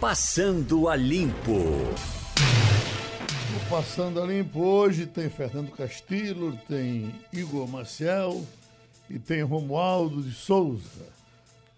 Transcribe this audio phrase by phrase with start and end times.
[0.00, 1.58] Passando a Limpo.
[3.54, 8.42] O Passando a Limpo hoje tem Fernando Castillo, tem Igor Maciel
[9.10, 11.06] e tem Romualdo de Souza.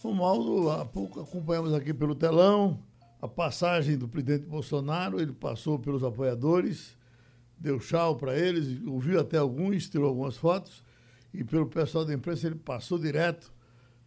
[0.00, 2.78] Romualdo, há pouco acompanhamos aqui pelo telão
[3.20, 6.96] a passagem do presidente Bolsonaro, ele passou pelos apoiadores,
[7.58, 10.84] deu tchau para eles, ouviu até alguns, tirou algumas fotos,
[11.34, 13.52] e pelo pessoal da imprensa ele passou direto,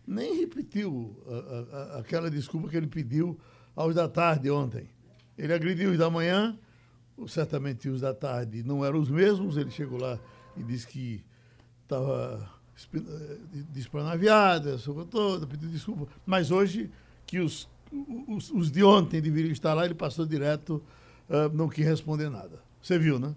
[0.07, 3.37] nem repetiu a, a, aquela desculpa que ele pediu
[3.75, 4.87] aos da tarde ontem.
[5.37, 6.57] Ele agrediu os da manhã,
[7.27, 10.19] certamente os da tarde não eram os mesmos, ele chegou lá
[10.57, 11.23] e disse que
[11.83, 12.49] estava
[12.93, 16.07] eh, desplanaviado, essa coisa toda, pediu desculpa.
[16.25, 16.89] Mas hoje,
[17.25, 17.69] que os,
[18.27, 20.83] os, os, de ontem deveriam estar lá, ele passou direto,
[21.29, 22.61] uh, não quis responder nada.
[22.81, 23.33] Você viu, né?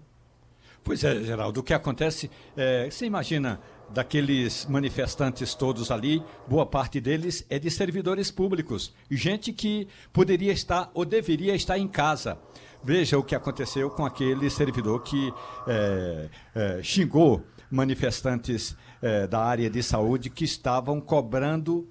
[0.83, 3.59] Pois é, Geraldo, o que acontece, é, você imagina
[3.93, 10.89] daqueles manifestantes todos ali, boa parte deles é de servidores públicos, gente que poderia estar
[10.93, 12.37] ou deveria estar em casa.
[12.83, 15.33] Veja o que aconteceu com aquele servidor que
[15.67, 21.87] é, é, xingou manifestantes é, da área de saúde que estavam cobrando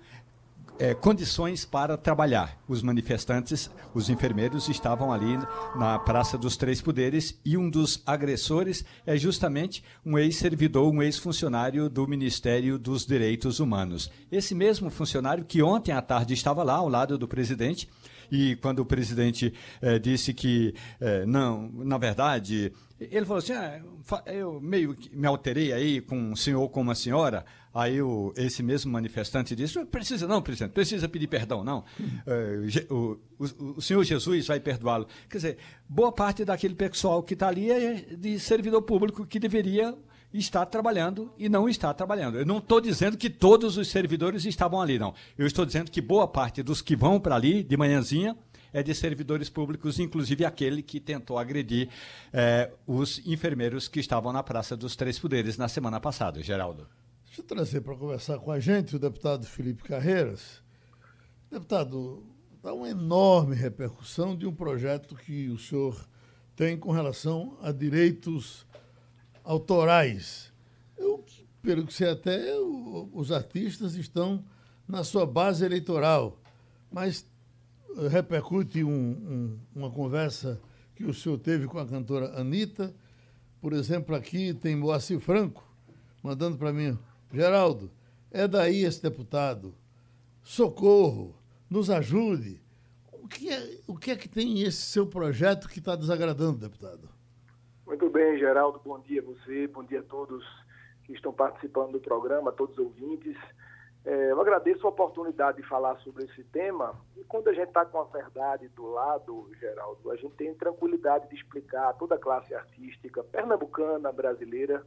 [0.79, 2.59] é, condições para trabalhar.
[2.69, 5.39] Os manifestantes, os enfermeiros, estavam ali
[5.77, 11.89] na Praça dos Três Poderes e um dos agressores é justamente um ex-servidor, um ex-funcionário
[11.89, 14.11] do Ministério dos Direitos Humanos.
[14.31, 17.89] Esse mesmo funcionário que ontem à tarde estava lá ao lado do presidente
[18.31, 23.81] e quando o presidente eh, disse que eh, não, na verdade, ele falou assim: ah,
[24.27, 27.45] eu meio que me alterei aí com um senhor com uma senhora.
[27.75, 31.85] Aí o, esse mesmo manifestante disse: precisa não, presidente, precisa pedir perdão, não.
[32.01, 35.07] Uh, o, o, o, Senhor Jesus vai perdoá-lo.
[35.29, 39.95] Quer dizer, boa parte daquele pessoal que está ali é de servidor público que deveria
[40.33, 42.39] estar trabalhando e não está trabalhando.
[42.39, 45.15] Eu não estou dizendo que todos os servidores estavam ali, não.
[45.37, 48.37] Eu estou dizendo que boa parte dos que vão para ali de manhãzinha
[48.73, 51.89] é de servidores públicos, inclusive aquele que tentou agredir
[52.33, 56.43] é, os enfermeiros que estavam na Praça dos Três Poderes na semana passada.
[56.43, 56.87] Geraldo.
[57.29, 60.63] Deixa eu trazer para conversar com a gente o deputado Felipe Carreiras.
[61.51, 62.25] Deputado,
[62.63, 66.09] dá uma enorme repercussão de um projeto que o senhor
[66.57, 68.67] tem com relação a direitos
[69.45, 70.51] autorais.
[70.97, 71.23] Eu,
[71.61, 72.55] pelo que sei até,
[73.13, 74.43] os artistas estão
[74.89, 76.41] na sua base eleitoral,
[76.91, 77.29] mas
[77.99, 80.59] eh, repercute um, um, uma conversa
[80.97, 82.93] que o senhor teve com a cantora Anitta.
[83.61, 85.69] Por exemplo, aqui tem Moacir Franco
[86.23, 86.99] mandando para mim,
[87.33, 87.91] Geraldo,
[88.31, 89.75] é daí esse deputado.
[90.43, 91.35] Socorro,
[91.71, 92.61] nos ajude.
[93.13, 97.09] O que é, o que, é que tem esse seu projeto que está desagradando, deputado?
[97.87, 98.81] Muito bem, Geraldo.
[98.83, 100.45] Bom dia a você, bom dia a todos
[101.05, 103.37] que estão participando do programa, a todos os ouvintes.
[104.05, 106.95] É, eu agradeço a oportunidade de falar sobre esse tema.
[107.15, 111.29] E quando a gente está com a verdade do lado, Geraldo, a gente tem tranquilidade
[111.29, 114.83] de explicar a toda a classe artística pernambucana, brasileira.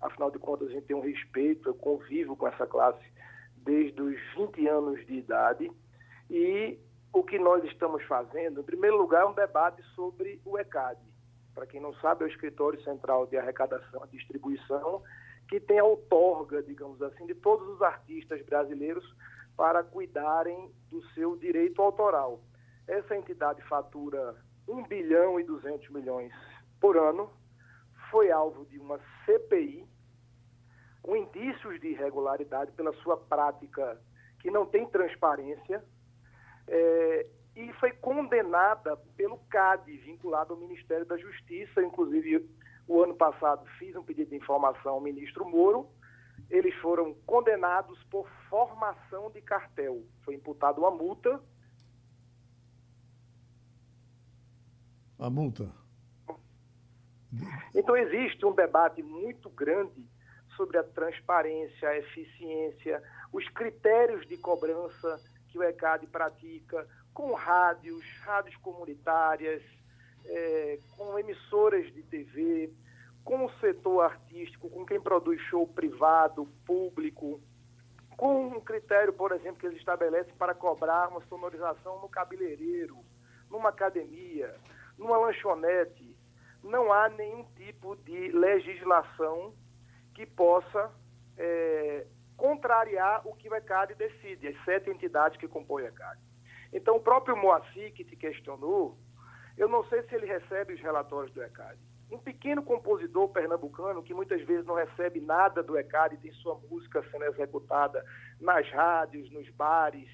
[0.00, 3.04] Afinal de contas, a gente tem um respeito, eu convivo com essa classe
[3.56, 5.70] desde os 20 anos de idade.
[6.30, 6.78] E
[7.12, 10.98] o que nós estamos fazendo, em primeiro lugar, é um debate sobre o ECAD
[11.56, 15.02] para quem não sabe, é o Escritório Central de Arrecadação e Distribuição,
[15.48, 19.02] que tem a outorga, digamos assim, de todos os artistas brasileiros
[19.56, 22.42] para cuidarem do seu direito autoral.
[22.86, 24.36] Essa entidade fatura
[24.68, 26.30] 1 bilhão e 200 milhões
[26.78, 27.30] por ano,
[28.10, 29.86] foi alvo de uma CPI,
[31.02, 34.00] com indícios de irregularidade pela sua prática
[34.40, 35.84] que não tem transparência,
[36.68, 41.82] é, e foi condenada pelo CAD, vinculado ao Ministério da Justiça.
[41.82, 42.46] Inclusive,
[42.86, 45.88] o ano passado fiz um pedido de informação ao ministro Moro.
[46.50, 50.02] Eles foram condenados por formação de cartel.
[50.22, 51.40] Foi imputada uma multa.
[55.18, 55.85] A multa?
[57.74, 60.04] Então, existe um debate muito grande
[60.56, 68.04] sobre a transparência, a eficiência, os critérios de cobrança que o ECAD pratica, com rádios,
[68.20, 69.62] rádios comunitárias,
[70.24, 72.72] é, com emissoras de TV,
[73.24, 77.40] com o setor artístico, com quem produz show privado, público,
[78.16, 82.96] com um critério, por exemplo, que eles estabelecem para cobrar uma sonorização no cabeleireiro,
[83.50, 84.54] numa academia,
[84.96, 86.15] numa lanchonete.
[86.66, 89.54] Não há nenhum tipo de legislação
[90.14, 90.92] que possa
[91.38, 96.20] é, contrariar o que o ECAD decide, as sete entidades que compõem o ECAD.
[96.72, 98.98] Então, o próprio Moacir, que te questionou,
[99.56, 101.78] eu não sei se ele recebe os relatórios do ECAD.
[102.10, 107.04] Um pequeno compositor pernambucano que muitas vezes não recebe nada do ECAD, tem sua música
[107.10, 108.04] sendo executada
[108.40, 110.08] nas rádios, nos bares,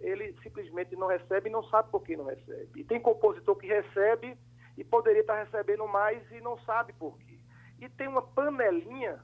[0.00, 2.80] ele simplesmente não recebe e não sabe por que não recebe.
[2.80, 4.36] E tem compositor que recebe
[4.82, 7.38] e poderia estar recebendo mais e não sabe por quê.
[7.78, 9.20] E tem uma panelinha,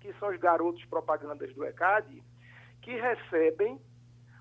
[0.00, 2.22] que são os garotos propagandas do ECAD,
[2.80, 3.80] que recebem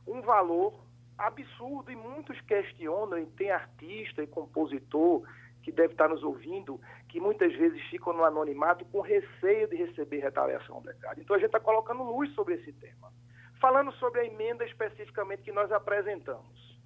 [0.05, 0.85] um valor
[1.17, 5.27] absurdo e muitos questionam, e tem artista e compositor
[5.63, 10.19] que deve estar nos ouvindo, que muitas vezes ficam no anonimato com receio de receber
[10.19, 11.21] retaliação do ECAD.
[11.21, 13.11] Então a gente está colocando luz sobre esse tema.
[13.59, 16.79] Falando sobre a emenda especificamente que nós apresentamos.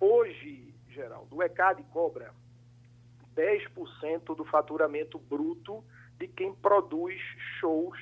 [0.00, 2.32] Hoje, Geraldo, o ECAD cobra
[3.36, 5.84] 10% do faturamento bruto
[6.18, 7.20] de quem produz
[7.60, 7.98] shows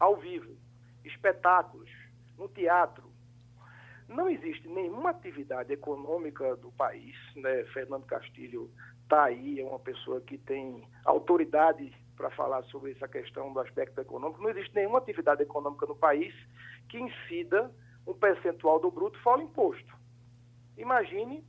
[0.00, 0.56] ao vivo,
[1.04, 1.90] espetáculos,
[2.38, 3.04] no teatro.
[4.08, 7.64] Não existe nenhuma atividade econômica do país, né?
[7.72, 8.70] Fernando Castilho
[9.02, 14.00] está aí, é uma pessoa que tem autoridade para falar sobre essa questão do aspecto
[14.00, 14.42] econômico.
[14.42, 16.34] Não existe nenhuma atividade econômica no país
[16.88, 17.72] que incida
[18.06, 19.94] um percentual do bruto fora imposto.
[20.76, 21.44] Imagine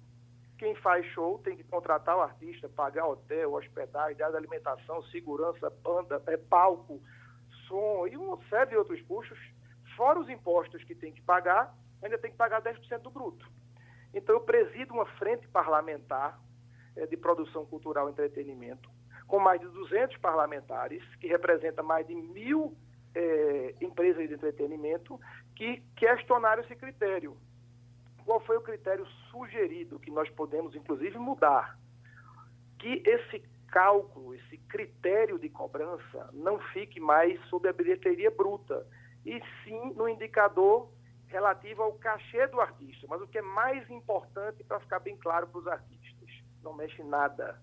[0.58, 6.22] quem faz show tem que contratar o artista, pagar hotel, hospedagem, dar alimentação, segurança, banda,
[6.28, 7.02] é, palco,
[7.68, 9.38] som e uma série de outros custos,
[9.96, 13.50] fora os impostos que tem que pagar, ainda tem que pagar 10% do bruto.
[14.14, 16.40] Então, eu presido uma frente parlamentar
[16.96, 18.90] é, de produção cultural e entretenimento,
[19.28, 22.78] com mais de 200 parlamentares, que representa mais de mil
[23.14, 25.20] é, empresas de entretenimento,
[25.56, 27.36] que questionaram esse critério.
[28.26, 31.78] Qual foi o critério sugerido que nós podemos, inclusive, mudar?
[32.80, 38.88] Que esse cálculo, esse critério de cobrança não fique mais sob a bilheteria bruta,
[39.26, 40.90] e sim no indicador
[41.28, 43.06] relativo ao cachê do artista.
[43.10, 46.30] Mas o que é mais importante para ficar bem claro para os artistas,
[46.64, 47.62] não mexe nada.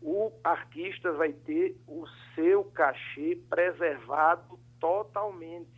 [0.00, 5.77] O artista vai ter o seu cachê preservado totalmente.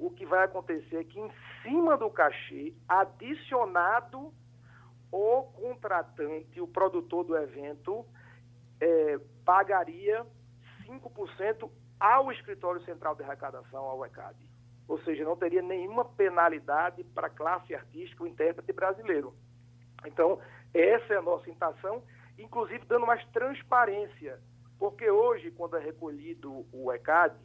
[0.00, 1.30] O que vai acontecer é que em
[1.62, 4.32] cima do cachê, adicionado
[5.12, 8.06] o contratante, o produtor do evento,
[8.80, 10.26] é, pagaria
[10.86, 11.70] 5%
[12.00, 14.38] ao Escritório Central de Arrecadação, ao ECAD.
[14.88, 19.34] Ou seja, não teria nenhuma penalidade para a classe artística, o intérprete brasileiro.
[20.06, 20.40] Então,
[20.72, 22.02] essa é a nossa intenção,
[22.38, 24.40] inclusive dando mais transparência,
[24.78, 27.36] porque hoje, quando é recolhido o ECAD,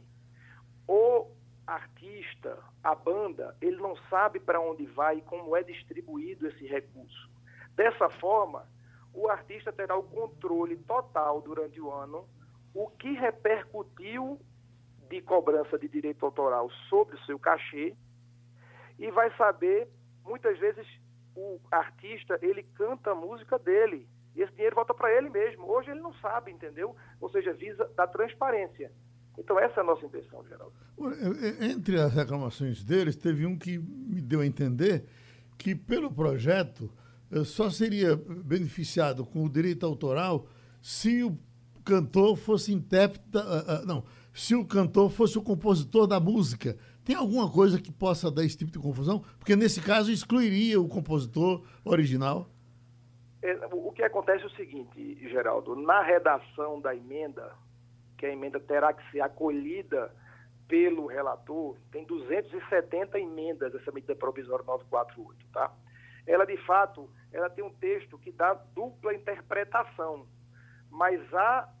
[0.88, 1.35] o
[1.66, 7.30] artista, a banda, ele não sabe para onde vai e como é distribuído esse recurso.
[7.74, 8.66] Dessa forma,
[9.12, 12.28] o artista terá o controle total durante o ano,
[12.74, 14.38] o que repercutiu
[15.08, 17.96] de cobrança de direito autoral sobre o seu cachê
[18.98, 19.88] e vai saber,
[20.24, 20.86] muitas vezes,
[21.34, 25.70] o artista, ele canta a música dele, e esse dinheiro volta para ele mesmo.
[25.70, 26.94] Hoje ele não sabe, entendeu?
[27.20, 28.92] Ou seja, visa da transparência.
[29.38, 30.72] Então, essa é a nossa intenção, Geraldo.
[31.60, 35.04] Entre as reclamações deles, teve um que me deu a entender
[35.58, 36.90] que, pelo projeto,
[37.30, 40.46] eh, só seria beneficiado com o direito autoral
[40.80, 41.36] se o
[41.84, 43.24] cantor fosse intérprete.
[43.34, 46.76] Uh, uh, não, se o cantor fosse o compositor da música.
[47.04, 49.22] Tem alguma coisa que possa dar esse tipo de confusão?
[49.38, 52.50] Porque, nesse caso, excluiria o compositor original.
[53.42, 57.52] É, o que acontece é o seguinte, Geraldo: na redação da emenda,
[58.16, 60.14] que a emenda terá que ser acolhida
[60.68, 65.72] pelo relator, tem 270 emendas essa medida provisória 948, tá?
[66.26, 70.26] Ela, de fato, ela tem um texto que dá dupla interpretação,
[70.90, 71.72] mas a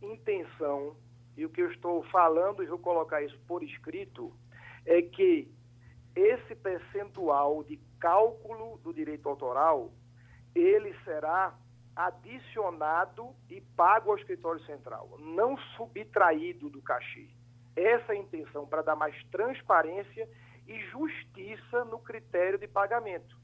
[0.00, 0.96] intenção,
[1.36, 4.32] e o que eu estou falando, e vou colocar isso por escrito,
[4.86, 5.50] é que
[6.14, 9.90] esse percentual de cálculo do direito autoral,
[10.54, 11.58] ele será
[11.96, 17.28] adicionado e pago ao escritório central, não subtraído do cachê.
[17.76, 20.28] Essa é a intenção para dar mais transparência
[20.66, 23.36] e justiça no critério de pagamento,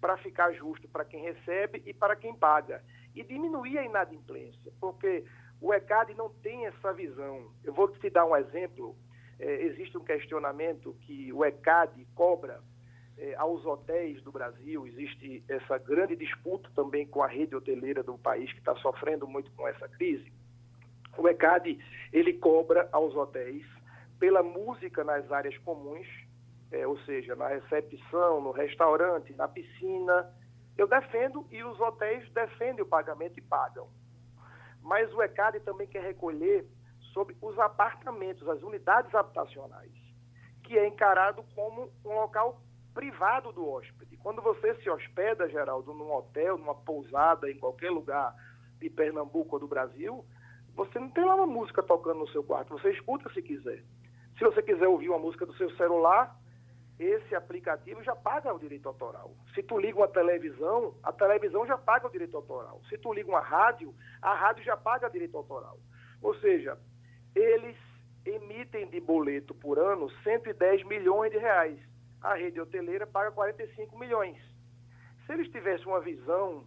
[0.00, 2.82] para ficar justo para quem recebe e para quem paga.
[3.14, 5.24] E diminuir a inadimplência, porque
[5.60, 7.50] o ECAD não tem essa visão.
[7.64, 8.96] Eu vou te dar um exemplo.
[9.38, 12.62] É, existe um questionamento que o ECAD cobra
[13.20, 14.86] é, aos hotéis do Brasil.
[14.86, 19.52] Existe essa grande disputa também com a rede hoteleira do país, que está sofrendo muito
[19.52, 20.32] com essa crise.
[21.18, 21.78] O ECAD,
[22.12, 23.64] ele cobra aos hotéis
[24.18, 26.06] pela música nas áreas comuns,
[26.72, 30.34] é, ou seja, na recepção, no restaurante, na piscina.
[30.78, 33.88] Eu defendo e os hotéis defendem o pagamento e pagam.
[34.82, 36.66] Mas o ECAD também quer recolher
[37.12, 39.92] sobre os apartamentos, as unidades habitacionais,
[40.62, 42.62] que é encarado como um local
[42.94, 44.16] privado do hóspede.
[44.16, 48.34] Quando você se hospeda, Geraldo, num hotel, numa pousada, em qualquer lugar
[48.78, 50.24] de Pernambuco ou do Brasil,
[50.74, 53.82] você não tem lá uma música tocando no seu quarto, você escuta se quiser.
[54.38, 56.36] Se você quiser ouvir uma música do seu celular,
[56.98, 59.34] esse aplicativo já paga o direito autoral.
[59.54, 62.80] Se tu liga uma televisão, a televisão já paga o direito autoral.
[62.88, 65.78] Se tu liga uma rádio, a rádio já paga o direito autoral.
[66.22, 66.78] Ou seja,
[67.34, 67.76] eles
[68.24, 71.78] emitem de boleto por ano 110 milhões de reais.
[72.22, 74.36] A rede hoteleira paga 45 milhões.
[75.26, 76.64] Se eles tivessem uma visão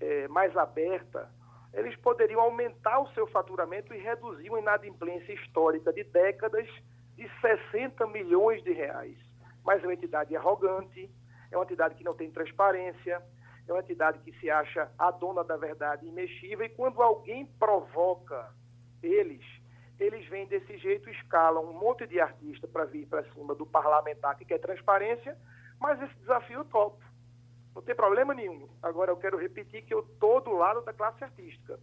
[0.00, 1.28] é, mais aberta,
[1.72, 6.68] eles poderiam aumentar o seu faturamento e reduzir uma inadimplência histórica de décadas
[7.16, 9.18] de 60 milhões de reais.
[9.64, 11.10] Mas é uma entidade arrogante,
[11.50, 13.22] é uma entidade que não tem transparência,
[13.66, 18.50] é uma entidade que se acha a dona da verdade imexível e quando alguém provoca
[19.02, 19.44] eles,
[19.98, 24.36] eles vêm desse jeito, escalam um monte de artista para vir para cima do parlamentar
[24.36, 25.36] que quer transparência,
[25.80, 27.02] mas esse desafio eu topo.
[27.74, 28.68] Não tem problema nenhum.
[28.82, 31.78] Agora eu quero repetir que eu estou do lado da classe artística.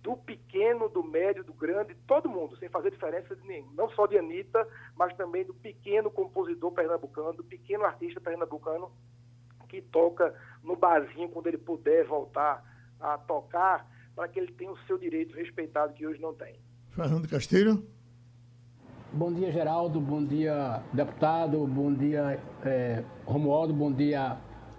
[0.00, 3.70] Do pequeno, do médio, do grande, todo mundo, sem fazer diferença de nenhum.
[3.72, 8.92] Não só de Anitta, mas também do pequeno compositor pernambucano, do pequeno artista pernambucano
[9.68, 12.62] que toca no barzinho quando ele puder voltar
[13.00, 16.63] a tocar, para que ele tenha o seu direito respeitado que hoje não tem.
[16.94, 17.84] Fernando Castilho.
[19.12, 20.00] Bom dia, Geraldo.
[20.00, 21.66] Bom dia, deputado.
[21.66, 23.74] Bom dia, é, Romualdo.
[23.74, 24.36] Bom dia,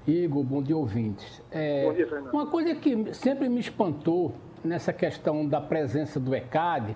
[0.08, 1.42] Igor, bom dia, ouvintes.
[1.52, 2.34] É, bom dia, Fernando.
[2.34, 6.96] Uma coisa que sempre me espantou nessa questão da presença do ECAD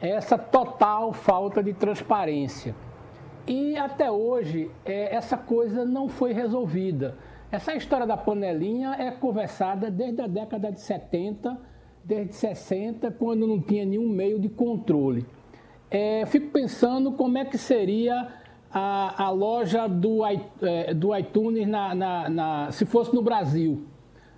[0.00, 2.72] é essa total falta de transparência.
[3.48, 7.16] E até hoje, é, essa coisa não foi resolvida.
[7.50, 11.58] Essa história da panelinha é conversada desde a década de 70,
[12.04, 15.26] desde 60, quando não tinha nenhum meio de controle.
[15.90, 18.28] É, fico pensando como é que seria
[18.72, 23.84] a, a loja do, é, do iTunes na, na, na, se fosse no Brasil,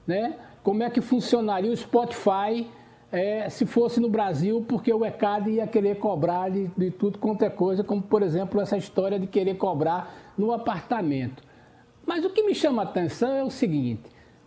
[0.06, 0.36] né?
[0.62, 2.66] Como é que funcionaria o Spotify
[3.12, 7.44] é, se fosse no Brasil, porque o ECAD ia querer cobrar de, de tudo quanto
[7.44, 11.44] é coisa, como por exemplo essa história de querer cobrar no apartamento.
[12.04, 14.02] Mas o que me chama a atenção é o seguinte: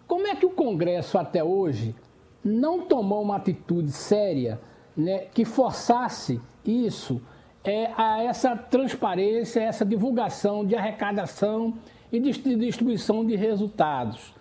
[0.05, 1.95] como é que o Congresso até hoje
[2.43, 4.59] não tomou uma atitude séria
[4.95, 7.21] né, que forçasse isso?
[7.67, 11.73] é, a essa transparência, essa divulgação de arrecadação
[12.11, 14.33] e distribuição de resultados.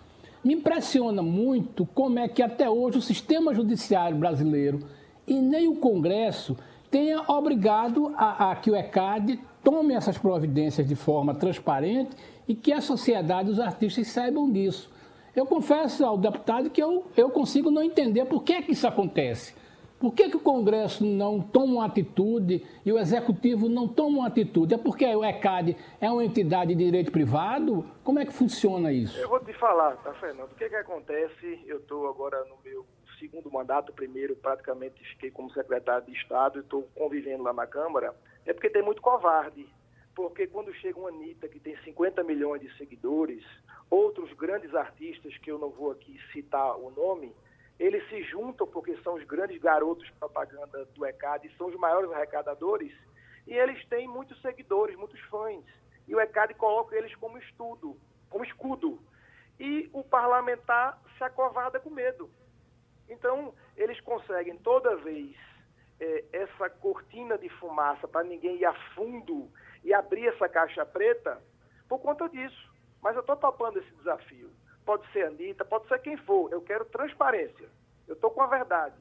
[0.43, 4.79] Me impressiona muito como é que até hoje o sistema judiciário brasileiro
[5.27, 6.55] e nem o Congresso
[6.89, 12.11] tenha obrigado a, a que o ECAD tome essas providências de forma transparente
[12.47, 14.89] e que a sociedade, os artistas saibam disso.
[15.37, 18.87] Eu confesso ao deputado que eu, eu consigo não entender por que, é que isso
[18.87, 19.55] acontece.
[19.99, 24.27] Por que, que o Congresso não toma uma atitude e o Executivo não toma uma
[24.27, 24.73] atitude?
[24.73, 27.85] É porque o ECAD é uma entidade de direito privado?
[28.03, 29.15] Como é que funciona isso?
[29.19, 30.51] Eu vou te falar, tá, Fernando?
[30.53, 31.63] O que, que acontece?
[31.67, 32.83] Eu estou agora no meu
[33.19, 38.11] segundo mandato, primeiro praticamente fiquei como secretário de Estado e estou convivendo lá na Câmara.
[38.43, 39.67] É porque tem muito covarde.
[40.17, 43.45] Porque quando chega uma Anitta que tem 50 milhões de seguidores,
[43.87, 47.35] outros grandes artistas, que eu não vou aqui citar o nome,
[47.79, 52.91] eles se juntam porque são os grandes garotos propaganda do ECAD, são os maiores arrecadadores,
[53.45, 55.63] e eles têm muitos seguidores, muitos fãs.
[56.07, 57.95] E o ECAD coloca eles como estudo,
[58.27, 58.99] como escudo.
[59.59, 62.27] E o parlamentar se acovarda com medo.
[63.07, 65.37] Então, eles conseguem toda vez
[65.99, 69.49] é, essa cortina de fumaça para ninguém ir a fundo
[69.83, 71.41] e abrir essa caixa preta
[71.87, 72.71] por conta disso.
[73.01, 74.51] Mas eu estou topando esse desafio
[74.87, 76.49] pode ser a Anitta, pode ser quem for.
[76.51, 77.67] Eu quero transparência.
[78.07, 78.95] Eu estou com a verdade.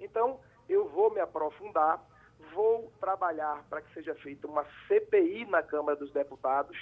[0.00, 2.02] Então, eu vou me aprofundar,
[2.54, 6.76] vou trabalhar para que seja feita uma CPI na Câmara dos Deputados,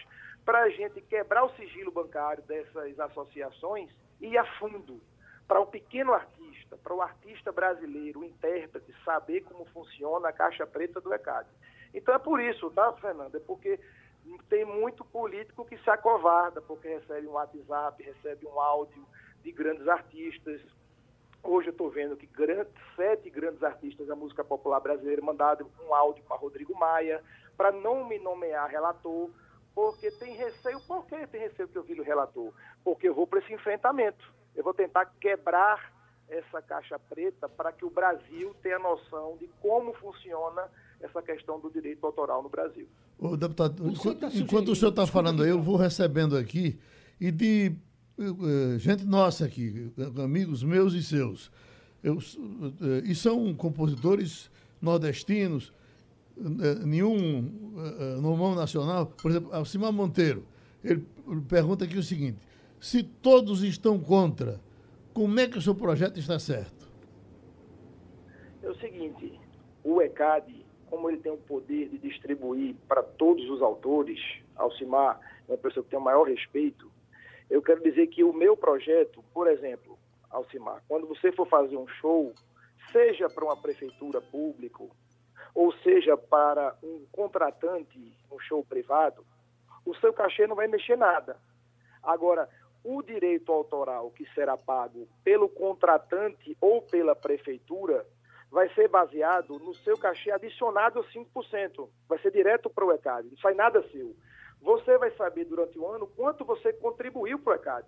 [0.45, 3.91] para a gente quebrar o sigilo bancário dessas associações
[4.21, 5.01] e ir a fundo.
[5.47, 10.67] Para o pequeno artista, para o artista brasileiro, o intérprete, saber como funciona a caixa
[10.67, 11.49] preta do ECAD.
[11.93, 13.37] Então é por isso, tá, Fernando?
[13.37, 13.79] É porque
[14.49, 19.07] tem muito político que se acovarda porque recebe um WhatsApp, recebe um áudio
[19.43, 20.61] de grandes artistas.
[21.43, 25.95] Hoje eu estou vendo que grande, sete grandes artistas da música popular brasileira mandaram um
[25.95, 27.23] áudio para Rodrigo Maia
[27.57, 29.31] para não me nomear relator,
[29.75, 30.81] porque tem receio.
[30.87, 32.53] Por que tem receio que eu vi o relator?
[32.83, 34.34] Porque eu vou para esse enfrentamento.
[34.55, 35.93] Eu vou tentar quebrar
[36.29, 40.63] essa caixa preta para que o Brasil tenha noção de como funciona
[41.01, 42.89] essa questão do direito autoral no Brasil.
[43.19, 46.79] O deputado, o enquanto, tá enquanto o senhor está falando aí, eu vou recebendo aqui
[47.21, 47.73] e de
[48.19, 49.93] uh, gente nossa aqui,
[50.23, 51.51] amigos meus e seus.
[52.03, 52.23] Eu, uh,
[53.05, 55.73] e são compositores nordestinos,
[56.37, 57.43] uh, nenhum
[58.21, 59.07] no mão nacional.
[59.07, 60.45] Por exemplo, Alcimar Monteiro,
[60.83, 61.05] ele
[61.49, 62.39] pergunta aqui o seguinte:
[62.85, 64.61] se todos estão contra,
[65.15, 66.87] como é que o seu projeto está certo?
[68.63, 69.41] É o seguinte,
[69.83, 74.21] o ECAD como ele tem o poder de distribuir para todos os autores,
[74.55, 76.89] Alcimar é uma pessoa que tem o maior respeito,
[77.49, 79.99] eu quero dizer que o meu projeto, por exemplo,
[80.31, 82.35] Alcimar, quando você for fazer um show,
[82.93, 84.85] seja para uma prefeitura pública,
[85.55, 89.25] ou seja para um contratante, um show privado,
[89.87, 91.39] o seu cachê não vai mexer nada.
[92.05, 92.49] Agora,
[92.85, 98.07] o direito autoral que será pago pelo contratante ou pela prefeitura
[98.51, 101.89] vai ser baseado no seu cachê adicionado 5%.
[102.09, 104.15] Vai ser direto para o ECAD, não sai nada seu.
[104.61, 107.87] Você vai saber durante o ano quanto você contribuiu para o ECAD.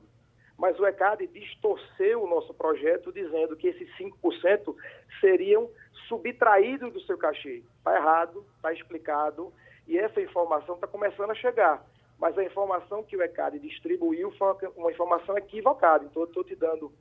[0.59, 4.75] Mas o ECAD distorceu o nosso projeto dizendo que esses 5%
[5.21, 5.71] seriam
[6.09, 7.63] subtraídos do seu cachê.
[7.79, 9.53] Está errado, está explicado,
[9.87, 11.85] e essa informação está começando a chegar.
[12.19, 16.05] Mas a informação que o ECAD distribuiu foi uma informação equivocada.
[16.05, 16.93] Então, eu estou te dando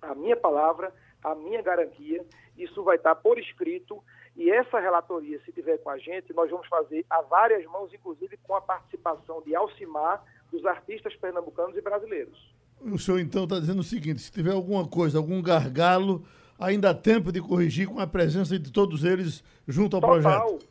[0.00, 2.24] a minha palavra, a minha garantia,
[2.56, 4.02] isso vai estar por escrito
[4.36, 8.36] e essa relatoria, se tiver com a gente, nós vamos fazer a várias mãos, inclusive
[8.42, 10.22] com a participação de Alcimar,
[10.52, 12.54] dos artistas pernambucanos e brasileiros.
[12.82, 16.22] O senhor então está dizendo o seguinte: se tiver alguma coisa, algum gargalo,
[16.58, 20.68] ainda há tempo de corrigir com a presença de todos eles junto ao total, projeto.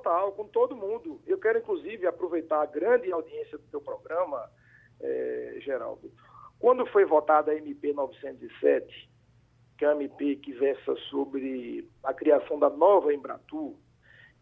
[0.00, 1.20] Total, com todo mundo.
[1.26, 4.50] Eu quero, inclusive, aproveitar a grande audiência do seu programa,
[4.98, 6.10] eh, Geraldo.
[6.58, 9.10] Quando foi votada a MP 907,
[9.76, 13.74] que é a MP que versa sobre a criação da nova Embratur,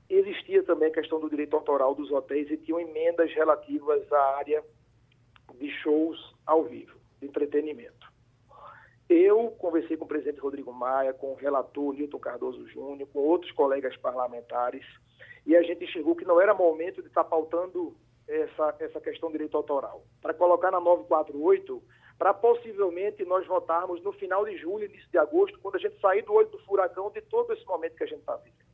[0.08, 4.62] existia também a questão do direito autoral dos hotéis e tinham emendas relativas à área
[5.58, 8.06] de shows ao vivo, de entretenimento.
[9.08, 13.50] Eu conversei com o presidente Rodrigo Maia, com o relator Nilton Cardoso Júnior, com outros
[13.52, 14.84] colegas parlamentares,
[15.46, 19.32] e a gente enxergou que não era momento de estar pautando essa, essa questão do
[19.32, 20.04] direito autoral.
[20.20, 21.82] Para colocar na 948
[22.18, 26.22] para possivelmente nós votarmos no final de julho, início de agosto, quando a gente sair
[26.22, 28.66] do olho do furacão de todo esse momento que a gente está vivendo.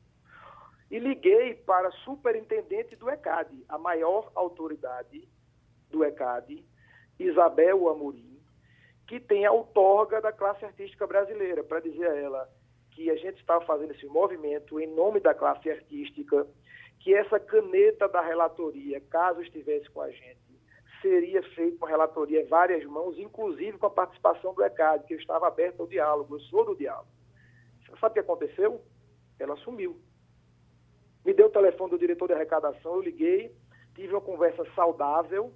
[0.91, 5.29] E liguei para a superintendente do ECAD, a maior autoridade
[5.91, 6.65] do ECAD,
[7.19, 8.41] Isabel Amorim,
[9.07, 12.51] que tem a outorga da classe artística brasileira, para dizer a ela
[12.95, 16.47] que a gente estava fazendo esse movimento em nome da classe artística,
[17.01, 20.39] que essa caneta da relatoria, caso estivesse com a gente,
[21.03, 25.19] seria feita uma relatoria em várias mãos, inclusive com a participação do ECAD, que eu
[25.19, 27.09] estava aberto ao diálogo, eu sou do diálogo.
[28.01, 28.81] Sabe o que aconteceu?
[29.39, 30.01] Ela sumiu.
[31.25, 33.55] Me deu o telefone do diretor de arrecadação, eu liguei,
[33.95, 35.53] tive uma conversa saudável,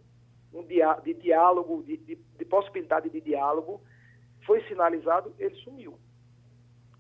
[0.52, 3.80] um dia, de diálogo, de, de, de possibilidade de diálogo,
[4.44, 5.98] foi sinalizado, ele sumiu.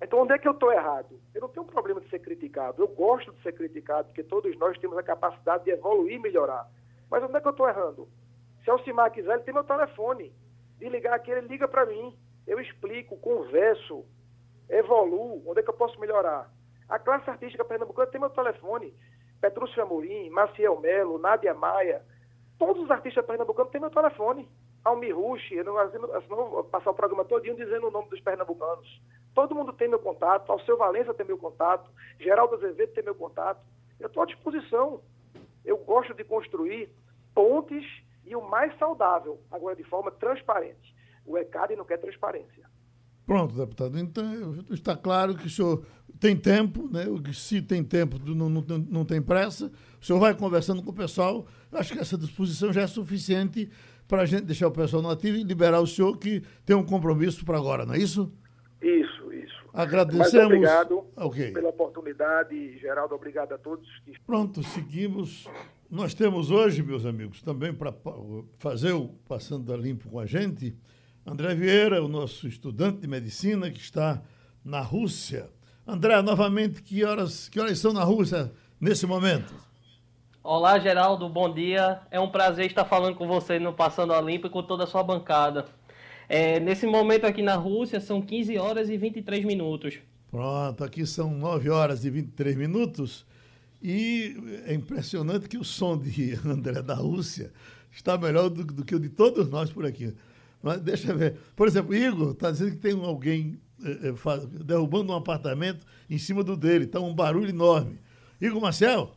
[0.00, 1.20] Então, onde é que eu estou errado?
[1.34, 2.80] Eu não tenho um problema de ser criticado.
[2.80, 6.68] Eu gosto de ser criticado, porque todos nós temos a capacidade de evoluir e melhorar.
[7.10, 8.08] Mas onde é que eu estou errando?
[8.64, 10.32] Se Alcimar quiser, ele tem meu telefone.
[10.78, 12.16] De ligar aqui, ele liga para mim.
[12.46, 14.04] Eu explico, converso,
[14.68, 15.42] evoluo.
[15.46, 16.48] Onde é que eu posso melhorar?
[16.88, 18.94] A classe artística pernambucana tem meu telefone.
[19.40, 22.02] Petrúcio Amorim, Maciel Melo, Nádia Maia.
[22.58, 24.48] Todos os artistas pernambucanos têm meu telefone.
[24.84, 28.20] Almi Rushi, eu não, eu não vou passar o programa todinho dizendo o nome dos
[28.20, 29.00] pernambucanos.
[29.38, 33.64] Todo mundo tem meu contato, Alceu Valença tem meu contato, Geraldo Azevedo tem meu contato.
[34.00, 35.00] Eu estou à disposição.
[35.64, 36.90] Eu gosto de construir
[37.32, 37.84] pontes
[38.26, 40.92] e o mais saudável, agora de forma transparente.
[41.24, 42.68] O ECAD não quer transparência.
[43.24, 43.96] Pronto, deputado.
[43.96, 45.86] Então, está claro que o senhor
[46.18, 47.04] tem tempo, né?
[47.32, 49.70] se tem tempo, não, não, não tem pressa.
[50.00, 51.46] O senhor vai conversando com o pessoal.
[51.70, 53.70] Acho que essa disposição já é suficiente
[54.08, 56.84] para a gente deixar o pessoal no ativo e liberar o senhor que tem um
[56.84, 58.32] compromisso para agora, não é isso?
[58.82, 59.17] Isso, isso.
[59.78, 60.34] Agradecemos.
[60.34, 61.52] Mas obrigado okay.
[61.52, 63.14] pela oportunidade, Geraldo.
[63.14, 63.88] Obrigado a todos.
[64.26, 65.46] Pronto, seguimos.
[65.88, 67.94] Nós temos hoje, meus amigos, também para
[68.58, 70.76] fazer o Passando da Limpo com a gente,
[71.24, 74.20] André Vieira, o nosso estudante de medicina que está
[74.64, 75.48] na Rússia.
[75.86, 79.54] André, novamente, que horas, que horas são na Rússia nesse momento?
[80.42, 82.00] Olá, Geraldo, bom dia.
[82.10, 84.86] É um prazer estar falando com você no Passando a Limpo e com toda a
[84.88, 85.66] sua bancada.
[86.28, 89.98] É, nesse momento aqui na Rússia são 15 horas e 23 minutos.
[90.30, 93.24] Pronto, aqui são 9 horas e 23 minutos.
[93.82, 94.36] E
[94.66, 97.50] é impressionante que o som de André da Rússia
[97.90, 100.14] está melhor do, do que o de todos nós por aqui.
[100.62, 101.36] Mas deixa eu ver.
[101.56, 106.42] Por exemplo, Igor está dizendo que tem alguém é, é, derrubando um apartamento em cima
[106.44, 106.84] do dele.
[106.84, 107.98] Está um barulho enorme.
[108.40, 109.14] Igor Marcel?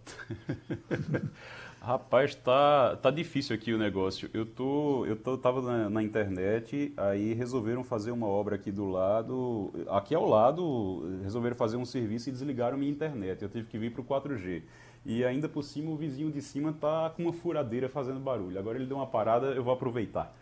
[1.83, 4.29] Rapaz, tá, tá difícil aqui o negócio.
[4.35, 8.85] Eu tô, eu tô, tava na, na, internet, aí resolveram fazer uma obra aqui do
[8.85, 13.41] lado, aqui ao lado, resolveram fazer um serviço e desligaram minha internet.
[13.41, 14.61] Eu tive que vir pro 4G.
[15.03, 18.59] E ainda por cima o vizinho de cima tá com uma furadeira fazendo barulho.
[18.59, 20.37] Agora ele deu uma parada, eu vou aproveitar.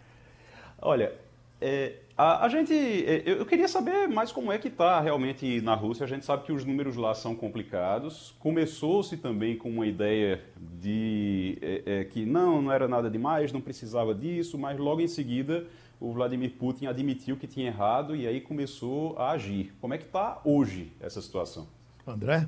[0.82, 1.14] Olha,
[1.62, 5.76] É, a, a, gente, é, eu queria saber mais como é que está realmente na
[5.76, 6.06] Rússia.
[6.06, 8.36] A gente sabe que os números lá são complicados.
[8.40, 13.62] Começou-se também com uma ideia de é, é, que não, não era nada demais, não
[13.62, 15.66] precisava disso, mas logo em seguida
[16.00, 19.74] o Vladimir Putin admitiu que tinha errado e aí começou a agir.
[19.82, 21.68] Como é que está hoje essa situação?
[22.08, 22.48] André?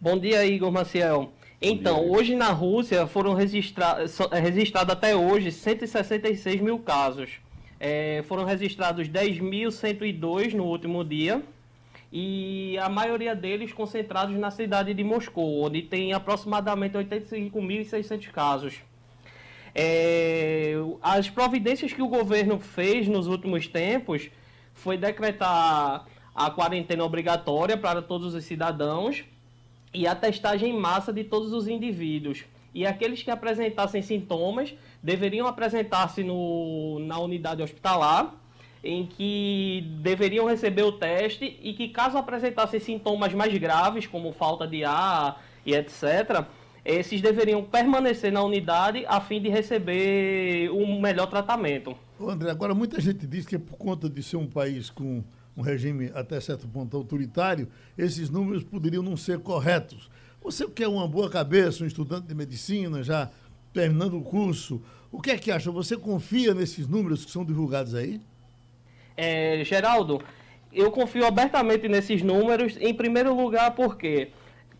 [0.00, 1.32] Bom dia, Igor Maciel.
[1.60, 7.38] Então, hoje na Rússia foram registrados registrado até hoje 166 mil casos.
[7.86, 11.42] É, foram registrados 10.102 no último dia
[12.10, 18.76] e a maioria deles concentrados na cidade de Moscou, onde tem aproximadamente 85.600 casos.
[19.74, 24.30] É, as providências que o governo fez nos últimos tempos
[24.72, 29.24] foi decretar a quarentena obrigatória para todos os cidadãos
[29.92, 32.44] e a testagem em massa de todos os indivíduos.
[32.72, 38.34] E aqueles que apresentassem sintomas deveriam apresentar-se na unidade hospitalar,
[38.82, 44.66] em que deveriam receber o teste e que, caso apresentassem sintomas mais graves, como falta
[44.66, 46.46] de ar e etc.,
[46.82, 51.96] esses deveriam permanecer na unidade a fim de receber um melhor tratamento.
[52.20, 55.22] André, agora muita gente diz que é por conta de ser um país com
[55.56, 60.10] um regime até certo ponto autoritário, esses números poderiam não ser corretos.
[60.42, 63.30] Você que é uma boa cabeça, um estudante de medicina, já
[63.74, 65.70] terminando o curso, o que é que acha?
[65.70, 68.20] Você confia nesses números que são divulgados aí?
[69.16, 70.22] É, Geraldo,
[70.72, 74.30] eu confio abertamente nesses números, em primeiro lugar porque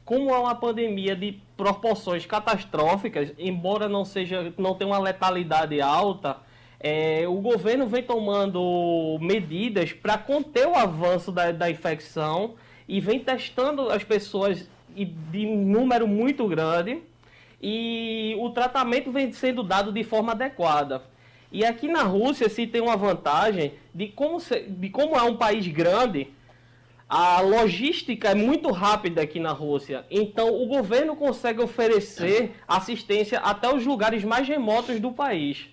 [0.04, 6.36] como é uma pandemia de proporções catastróficas, embora não seja, não tenha uma letalidade alta,
[6.78, 12.54] é, o governo vem tomando medidas para conter o avanço da, da infecção
[12.86, 17.02] e vem testando as pessoas de número muito grande
[17.66, 21.02] e o tratamento vem sendo dado de forma adequada.
[21.50, 25.38] E aqui na Rússia se tem uma vantagem de como, se, de como é um
[25.38, 26.28] país grande,
[27.08, 33.74] a logística é muito rápida aqui na Rússia, então o governo consegue oferecer assistência até
[33.74, 35.66] os lugares mais remotos do país.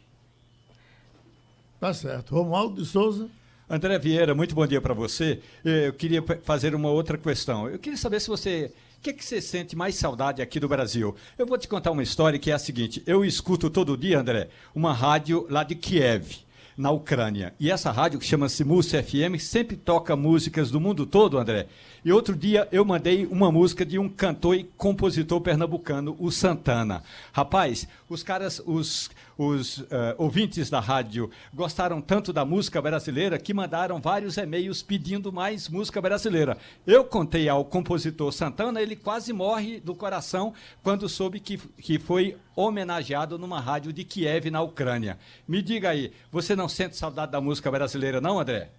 [1.77, 2.35] Tá certo.
[2.35, 3.29] Romualdo de Souza.
[3.69, 5.41] André Vieira, muito bom dia para você.
[5.63, 7.67] Eu queria fazer uma outra questão.
[7.67, 11.15] Eu queria saber se você o que, que você sente mais saudade aqui do Brasil?
[11.35, 14.49] Eu vou te contar uma história que é a seguinte: eu escuto todo dia, André,
[14.75, 16.45] uma rádio lá de Kiev
[16.77, 17.51] na Ucrânia.
[17.59, 21.65] E essa rádio, que chama-se Música FM, sempre toca músicas do mundo todo, André.
[22.05, 27.01] E outro dia eu mandei uma música de um cantor e compositor pernambucano, o Santana.
[27.33, 29.09] Rapaz, os caras, os,
[29.41, 29.87] os uh,
[30.19, 35.99] ouvintes da rádio gostaram tanto da música brasileira que mandaram vários e-mails pedindo mais música
[35.99, 36.57] brasileira.
[36.85, 42.37] Eu contei ao compositor Santana, ele quase morre do coração quando soube que, que foi
[42.55, 45.17] homenageado numa rádio de Kiev, na Ucrânia.
[45.47, 48.69] Me diga aí, você não sente saudade da música brasileira, não, André?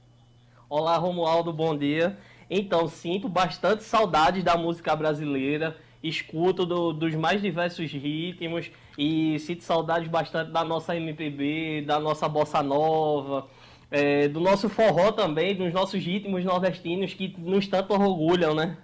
[0.69, 2.17] Olá, Romualdo, bom dia.
[2.49, 9.63] Então, sinto bastante saudades da música brasileira, escuto do, dos mais diversos ritmos e sinto
[9.63, 13.47] saudades bastante da nossa MPB, da nossa bossa nova,
[13.91, 18.79] é, do nosso forró também, dos nossos ritmos nordestinos que nos tanto orgulham, né?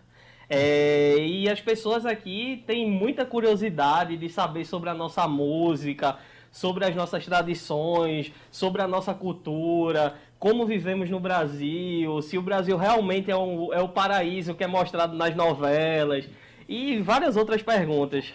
[0.50, 6.16] É, e as pessoas aqui têm muita curiosidade de saber sobre a nossa música,
[6.50, 12.76] sobre as nossas tradições, sobre a nossa cultura, como vivemos no Brasil, se o Brasil
[12.76, 16.28] realmente é, um, é o paraíso que é mostrado nas novelas
[16.68, 18.32] e várias outras perguntas.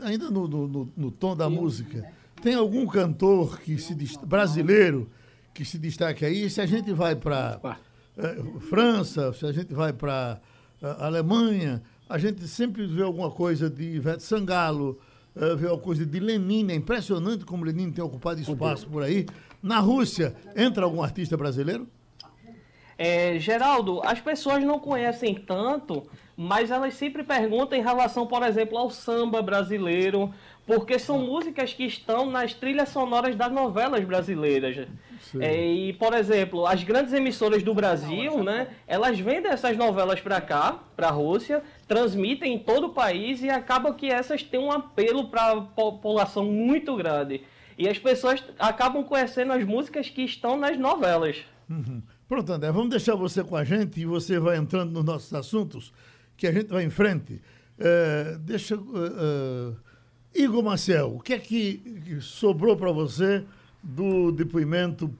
[0.00, 1.54] Ainda no, no, no tom da Sim.
[1.54, 5.10] música, tem algum cantor que se brasileiro
[5.52, 6.48] que se destaque aí?
[6.50, 7.78] Se a gente vai para
[8.16, 10.38] é, França, se a gente vai para
[10.82, 14.98] é, Alemanha, a gente sempre vê alguma coisa de Ivete Sangalo,
[15.34, 16.70] é, vê alguma coisa de Lenin.
[16.70, 19.26] É impressionante como Lenin tem ocupado espaço por aí.
[19.62, 21.88] Na Rússia, entra algum artista brasileiro?
[22.98, 28.76] É, Geraldo, as pessoas não conhecem tanto, mas elas sempre perguntam em relação, por exemplo,
[28.76, 30.32] ao samba brasileiro,
[30.66, 34.86] porque são músicas que estão nas trilhas sonoras das novelas brasileiras.
[35.40, 40.40] É, e, por exemplo, as grandes emissoras do Brasil, né, elas vendem essas novelas para
[40.40, 44.72] cá, para a Rússia, transmitem em todo o país e acaba que essas têm um
[44.72, 47.42] apelo para a população muito grande.
[47.78, 51.44] E as pessoas acabam conhecendo as músicas que estão nas novelas.
[51.68, 52.02] Uhum.
[52.28, 55.92] Pronto, André, vamos deixar você com a gente e você vai entrando nos nossos assuntos,
[56.36, 57.40] que a gente vai em frente.
[57.78, 58.76] É, deixa.
[58.76, 59.76] Uh, uh,
[60.34, 63.42] Igor Marcel, o que é que sobrou para você
[63.82, 65.10] do depoimento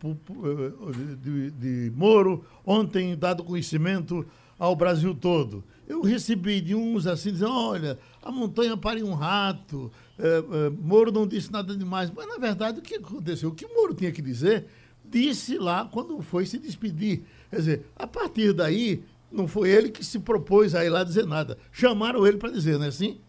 [1.22, 4.26] de, de, Moro ontem, dado conhecimento
[4.58, 5.64] ao Brasil todo?
[5.88, 11.10] Eu recebi de uns assim, dizendo: olha, a montanha pariu um rato, é, é, Moro
[11.10, 12.10] não disse nada demais.
[12.14, 13.48] Mas, na verdade, o que aconteceu?
[13.48, 14.66] O que Moro tinha que dizer
[15.08, 17.22] disse lá quando foi se despedir.
[17.48, 19.02] Quer dizer, a partir daí,
[19.36, 21.58] não foi ele que se propôs a ir lá dizer nada.
[21.70, 23.20] Chamaram ele para dizer, não é assim?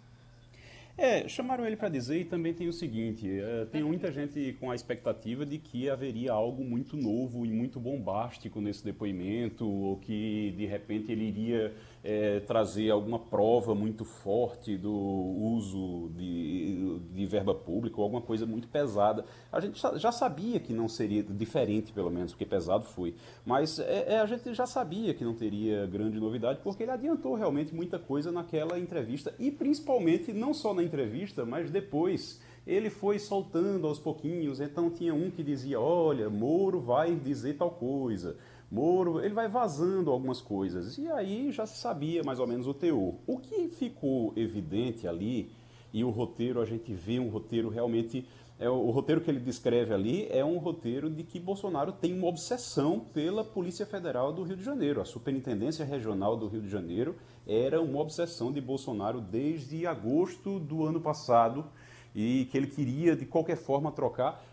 [0.97, 4.71] É, chamaram ele para dizer e também tem o seguinte: é, tem muita gente com
[4.71, 10.55] a expectativa de que haveria algo muito novo e muito bombástico nesse depoimento, ou que
[10.57, 11.71] de repente ele iria
[12.07, 18.45] é, trazer alguma prova muito forte do uso de, de verba pública ou alguma coisa
[18.45, 19.25] muito pesada.
[19.51, 23.13] A gente já sabia que não seria diferente, pelo menos, porque pesado foi.
[23.45, 27.35] Mas é, é, a gente já sabia que não teria grande novidade, porque ele adiantou
[27.35, 33.19] realmente muita coisa naquela entrevista e principalmente não só na entrevista, mas depois ele foi
[33.19, 34.61] soltando aos pouquinhos.
[34.61, 38.37] Então tinha um que dizia: Olha, Moro vai dizer tal coisa.
[38.69, 40.97] Moro, ele vai vazando algumas coisas.
[40.97, 43.15] E aí já se sabia mais ou menos o teor.
[43.25, 45.51] O que ficou evidente ali,
[45.93, 48.27] e o roteiro, a gente vê um roteiro realmente.
[48.59, 52.27] É, o roteiro que ele descreve ali é um roteiro de que Bolsonaro tem uma
[52.27, 54.99] obsessão pela Polícia Federal do Rio de Janeiro.
[54.99, 60.83] A Superintendência Regional do Rio de Janeiro era uma obsessão de Bolsonaro desde agosto do
[60.83, 61.65] ano passado
[62.15, 64.43] e que ele queria de qualquer forma trocar,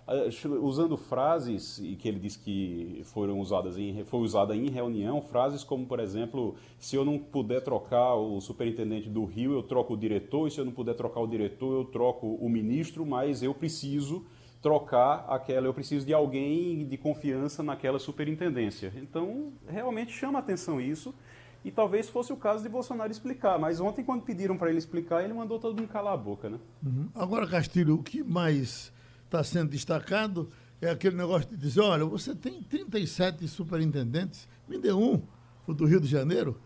[0.60, 5.86] usando frases que ele disse que foram usadas em, foi usada em reunião, frases como,
[5.86, 10.46] por exemplo, se eu não puder trocar o superintendente do Rio, eu troco o diretor,
[10.46, 14.24] e se eu não puder trocar o diretor, eu troco o ministro, mas eu preciso
[14.60, 18.92] trocar aquela, eu preciso de alguém de confiança naquela superintendência.
[18.96, 21.14] Então, realmente chama atenção isso.
[21.62, 23.58] E talvez fosse o caso de Bolsonaro explicar.
[23.58, 26.58] Mas ontem, quando pediram para ele explicar, ele mandou todo mundo calar a boca, né?
[26.84, 27.08] Uhum.
[27.14, 28.92] Agora, Castilho, o que mais
[29.34, 30.48] está sendo destacado
[30.80, 35.22] é aquele negócio de dizer, olha, você tem 37 superintendentes, me dê um,
[35.66, 36.60] o do Rio de Janeiro.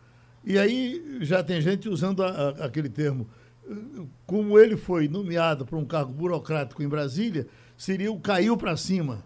[0.44, 3.28] E aí já tem gente usando a, a, aquele termo.
[4.26, 9.22] Como ele foi nomeado para um cargo burocrático em Brasília, seria o caiu para cima.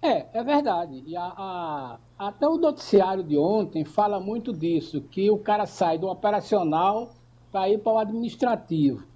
[0.00, 1.02] É, é verdade.
[1.06, 5.98] E a, a, até o noticiário de ontem fala muito disso, que o cara sai
[5.98, 7.14] do operacional
[7.50, 9.11] para ir para o administrativo.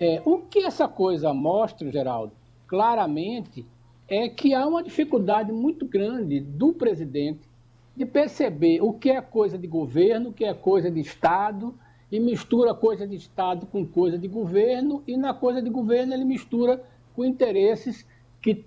[0.00, 2.32] É, o que essa coisa mostra, Geraldo,
[2.66, 3.64] claramente,
[4.08, 7.48] é que há uma dificuldade muito grande do presidente
[7.96, 11.74] de perceber o que é coisa de governo, o que é coisa de Estado,
[12.10, 16.24] e mistura coisa de Estado com coisa de governo, e na coisa de governo ele
[16.24, 16.82] mistura
[17.14, 18.06] com interesses
[18.42, 18.64] que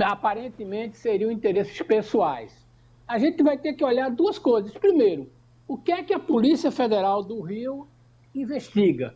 [0.00, 2.66] aparentemente seriam interesses pessoais.
[3.06, 4.72] A gente vai ter que olhar duas coisas.
[4.72, 5.28] Primeiro,
[5.68, 7.86] o que é que a Polícia Federal do Rio
[8.34, 9.14] investiga?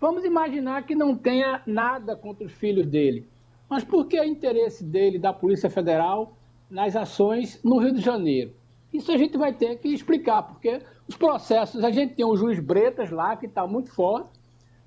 [0.00, 3.26] Vamos imaginar que não tenha nada contra os filhos dele.
[3.68, 6.32] Mas por que o interesse dele, da Polícia Federal,
[6.70, 8.52] nas ações no Rio de Janeiro?
[8.92, 12.58] Isso a gente vai ter que explicar, porque os processos, a gente tem o juiz
[12.60, 14.30] Bretas lá, que está muito forte,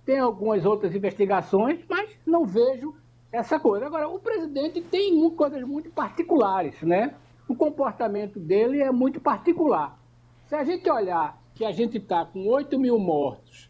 [0.05, 2.95] tem algumas outras investigações, mas não vejo
[3.31, 3.85] essa coisa.
[3.85, 7.13] Agora, o presidente tem coisas muito particulares, né?
[7.47, 9.99] O comportamento dele é muito particular.
[10.47, 13.69] Se a gente olhar que a gente está com 8 mil mortos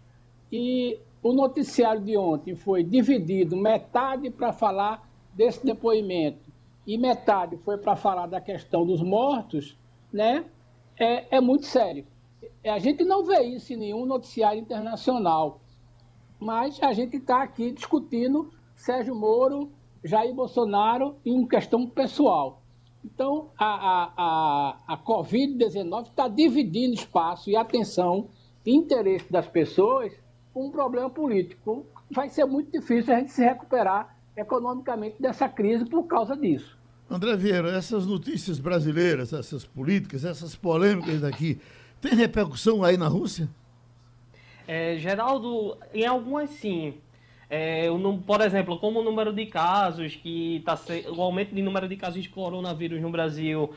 [0.52, 6.40] e o noticiário de ontem foi dividido metade para falar desse depoimento
[6.86, 9.78] e metade foi para falar da questão dos mortos,
[10.12, 10.46] né?
[11.00, 12.06] É, é muito sério.
[12.66, 15.62] A gente não vê isso em nenhum noticiário internacional,
[16.40, 19.72] mas a gente está aqui discutindo Sérgio Moro,
[20.04, 22.62] Jair Bolsonaro em questão pessoal.
[23.06, 28.30] Então, a, a, a, a Covid-19 está dividindo espaço e atenção
[28.66, 30.14] e interesse das pessoas
[30.54, 31.86] com um problema político.
[32.10, 36.78] Vai ser muito difícil a gente se recuperar economicamente dessa crise por causa disso.
[37.10, 41.60] André Vieira, essas notícias brasileiras, essas políticas, essas polêmicas daqui,
[42.00, 43.50] tem repercussão aí na Rússia?
[44.68, 46.94] É, Geraldo, em algumas sim.
[47.50, 47.88] É,
[48.26, 50.80] por exemplo, como o número de casos que está
[51.14, 53.70] o aumento de número de casos de coronavírus no Brasil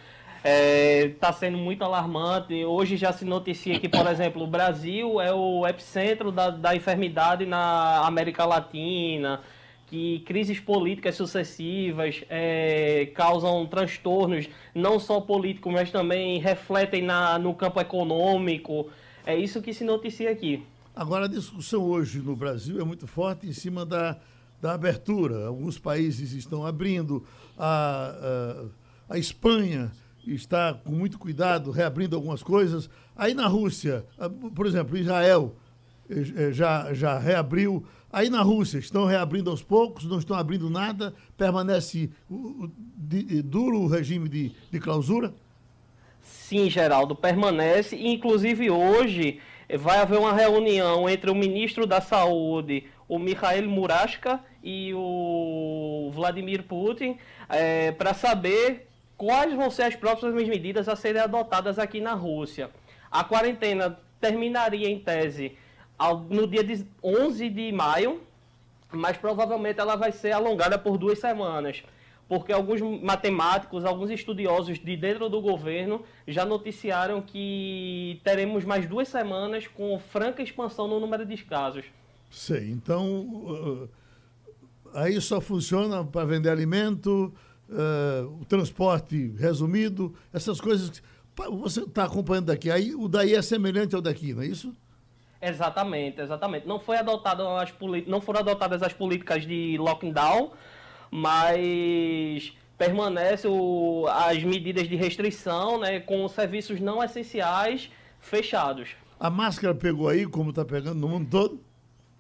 [0.44, 2.64] está é, sendo muito alarmante.
[2.66, 7.46] Hoje já se noticia que, por exemplo, o Brasil é o epicentro da, da enfermidade
[7.46, 9.40] na América Latina,
[9.86, 17.54] que crises políticas sucessivas é, causam transtornos, não só políticos, mas também refletem na, no
[17.54, 18.90] campo econômico.
[19.24, 20.62] É isso que se noticia aqui.
[20.94, 24.18] Agora, a discussão hoje no Brasil é muito forte em cima da,
[24.60, 25.46] da abertura.
[25.46, 27.24] Alguns países estão abrindo,
[27.58, 28.68] a,
[29.08, 29.90] a, a Espanha
[30.26, 32.88] está com muito cuidado reabrindo algumas coisas.
[33.16, 34.04] Aí na Rússia,
[34.54, 35.54] por exemplo, Israel
[36.08, 37.84] eh, eh, já, já reabriu.
[38.12, 42.10] Aí na Rússia estão reabrindo aos poucos, não estão abrindo nada, permanece
[42.96, 45.34] de, duro o regime de, de clausura?
[46.20, 47.96] Sim, Geraldo, permanece.
[47.96, 49.40] Inclusive hoje
[49.78, 56.62] vai haver uma reunião entre o ministro da Saúde, o Mikhail Murashka, e o Vladimir
[56.62, 57.18] Putin
[57.50, 62.70] é, para saber quais vão ser as próximas medidas a serem adotadas aqui na Rússia.
[63.10, 65.56] A quarentena terminaria, em tese,
[66.28, 66.62] no dia
[67.02, 68.22] 11 de maio,
[68.90, 71.82] mas provavelmente ela vai ser alongada por duas semanas
[72.28, 79.08] porque alguns matemáticos, alguns estudiosos de dentro do governo já noticiaram que teremos mais duas
[79.08, 81.84] semanas com franca expansão no número de casos.
[82.30, 83.88] Sei, então uh,
[84.94, 87.32] aí só funciona para vender alimento,
[87.68, 91.02] uh, o transporte resumido, essas coisas.
[91.60, 94.72] Você está acompanhando daqui, aí o daí é semelhante ao daqui, não é isso?
[95.42, 96.66] Exatamente, exatamente.
[96.66, 97.72] Não, foi adotado as
[98.06, 100.52] não foram adotadas as políticas de lockdown,
[101.10, 108.90] mas permanece o, as medidas de restrição, né, com os serviços não essenciais fechados.
[109.20, 111.60] A máscara pegou aí, como está pegando no mundo todo?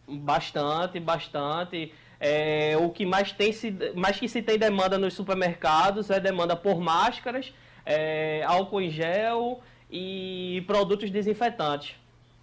[0.06, 1.92] Bastante, bastante.
[2.26, 6.56] É, o que mais, tem se, mais que se tem demanda nos supermercados é demanda
[6.56, 7.52] por máscaras,
[7.84, 9.60] é, álcool em gel
[9.90, 11.96] e produtos desinfetantes.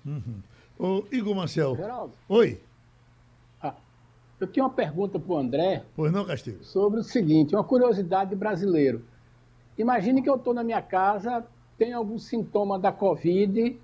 [0.05, 0.41] Uhum.
[0.77, 1.75] Ô, Igor Marcel.
[1.75, 2.13] Geraldo.
[2.29, 2.61] Oi.
[4.39, 5.83] Eu tinha uma pergunta para o André.
[5.95, 6.63] Pois não, Castilho.
[6.63, 9.03] Sobre o seguinte, uma curiosidade brasileiro.
[9.77, 11.43] Imagine que eu estou na minha casa,
[11.77, 13.79] tenho algum sintoma da Covid,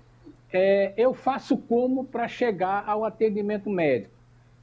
[0.52, 4.17] é, eu faço como para chegar ao atendimento médico?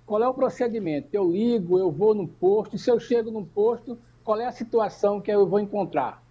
[0.05, 1.09] Qual é o procedimento?
[1.11, 4.51] Eu ligo, eu vou no posto, e se eu chego no posto, qual é a
[4.51, 6.23] situação que eu vou encontrar?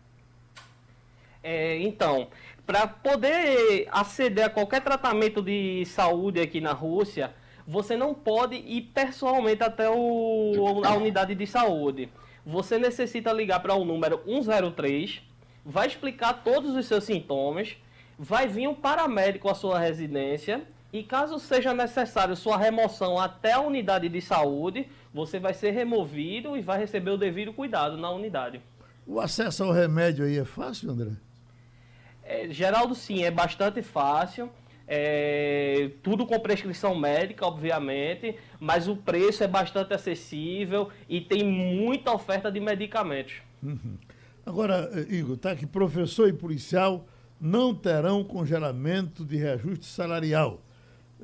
[1.43, 2.29] É, então,
[2.65, 7.35] para poder aceder a qualquer tratamento de saúde aqui na Rússia,
[7.67, 12.09] você não pode ir pessoalmente até o, a unidade de saúde.
[12.47, 15.23] Você necessita ligar para o número 103,
[15.65, 17.77] vai explicar todos os seus sintomas,
[18.19, 20.63] vai vir um paramédico à sua residência
[20.95, 26.57] e caso seja necessário sua remoção até a unidade de saúde, você vai ser removido
[26.57, 28.61] e vai receber o devido cuidado na unidade.
[29.05, 31.11] O acesso ao remédio aí é fácil, André?
[32.23, 34.49] É, Geraldo, sim, é bastante fácil.
[34.87, 42.13] É, tudo com prescrição médica, obviamente, mas o preço é bastante acessível e tem muita
[42.13, 43.43] oferta de medicamentos.
[43.61, 43.99] Uhum.
[44.47, 47.05] Agora, eh, Igor, tá que professor e policial
[47.41, 50.61] não terão congelamento de reajuste salarial.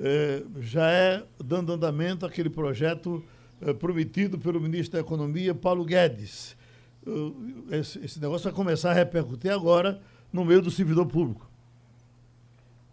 [0.03, 3.23] É, já é dando andamento aquele projeto
[3.61, 6.57] é, prometido pelo ministro da Economia, Paulo Guedes.
[7.71, 10.01] Esse, esse negócio vai começar a repercutir agora
[10.33, 11.51] no meio do servidor público.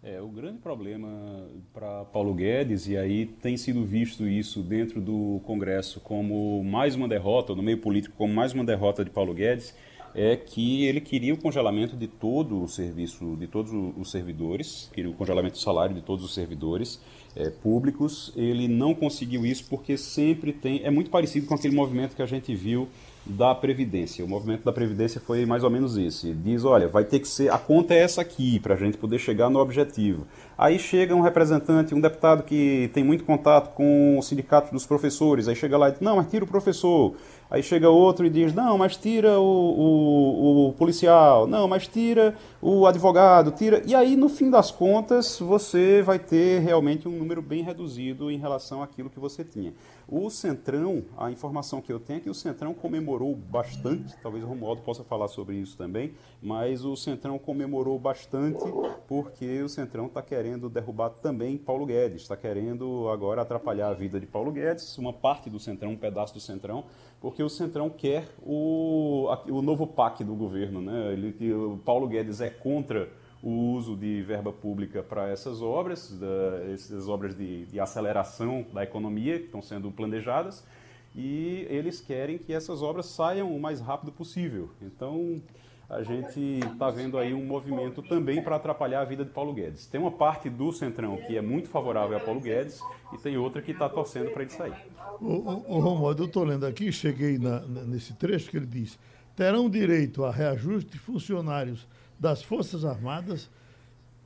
[0.02, 5.40] É, o grande problema para Paulo Guedes, e aí tem sido visto isso dentro do
[5.44, 9.74] Congresso como mais uma derrota, no meio político como mais uma derrota de Paulo Guedes,
[10.14, 15.10] é que ele queria o congelamento de todo o serviço, de todos os servidores, queria
[15.10, 17.00] o congelamento do salário de todos os servidores
[17.36, 18.32] é, públicos.
[18.36, 22.26] Ele não conseguiu isso porque sempre tem, é muito parecido com aquele movimento que a
[22.26, 22.88] gente viu
[23.28, 24.24] da Previdência.
[24.24, 26.32] O movimento da Previdência foi mais ou menos esse.
[26.32, 29.18] Diz, olha, vai ter que ser, a conta é essa aqui, para a gente poder
[29.18, 30.26] chegar no objetivo.
[30.56, 35.46] Aí chega um representante, um deputado que tem muito contato com o sindicato dos professores,
[35.46, 37.14] aí chega lá e diz, não, mas tira o professor.
[37.50, 42.36] Aí chega outro e diz, não, mas tira o, o, o, policial, não, mas tira
[42.60, 43.82] o advogado, tira.
[43.86, 48.36] E aí, no fim das contas, você vai ter realmente um número bem reduzido em
[48.36, 49.72] relação àquilo que você tinha.
[50.10, 54.46] O Centrão, a informação que eu tenho é que o Centrão comemorou bastante, talvez o
[54.46, 58.64] Romualdo possa falar sobre isso também, mas o Centrão comemorou bastante
[59.06, 64.18] porque o Centrão está querendo derrubar também Paulo Guedes, está querendo agora atrapalhar a vida
[64.18, 66.84] de Paulo Guedes, uma parte do Centrão, um pedaço do Centrão,
[67.20, 70.80] porque o Centrão quer o, o novo PAC do governo.
[70.80, 71.12] Né?
[71.12, 73.08] Ele, o Paulo Guedes é contra
[73.42, 78.82] o uso de verba pública para essas obras, da, essas obras de, de, aceleração da
[78.82, 80.64] economia que estão sendo planejadas,
[81.14, 84.70] e eles querem que essas obras saiam o mais rápido possível.
[84.82, 85.40] Então,
[85.88, 89.86] a gente está vendo aí um movimento também para atrapalhar a vida de Paulo Guedes.
[89.86, 92.80] Tem uma parte do Centrão que é muito favorável a Paulo Guedes
[93.12, 94.76] e tem outra que está torcendo para ele sair.
[95.18, 98.98] O, Romualdo, eu estou lendo aqui, cheguei na, nesse trecho que ele diz:
[99.34, 101.88] terão direito a reajuste funcionários
[102.20, 103.50] das Forças Armadas,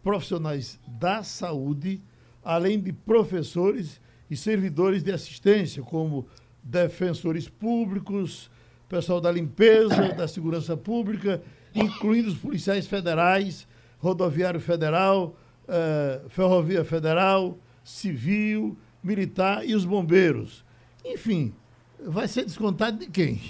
[0.03, 2.03] profissionais da saúde,
[2.45, 6.27] além de professores e servidores de assistência, como
[6.61, 8.51] defensores públicos,
[8.93, 11.43] pessoal da limpeza, da segurança pública,
[11.75, 13.67] incluindo os policiais federais,
[13.99, 15.35] rodoviário federal,
[15.67, 20.63] eh, ferrovia federal, civil, militar e os bombeiros.
[21.03, 21.55] Enfim,
[22.05, 23.41] vai ser descontado de quem?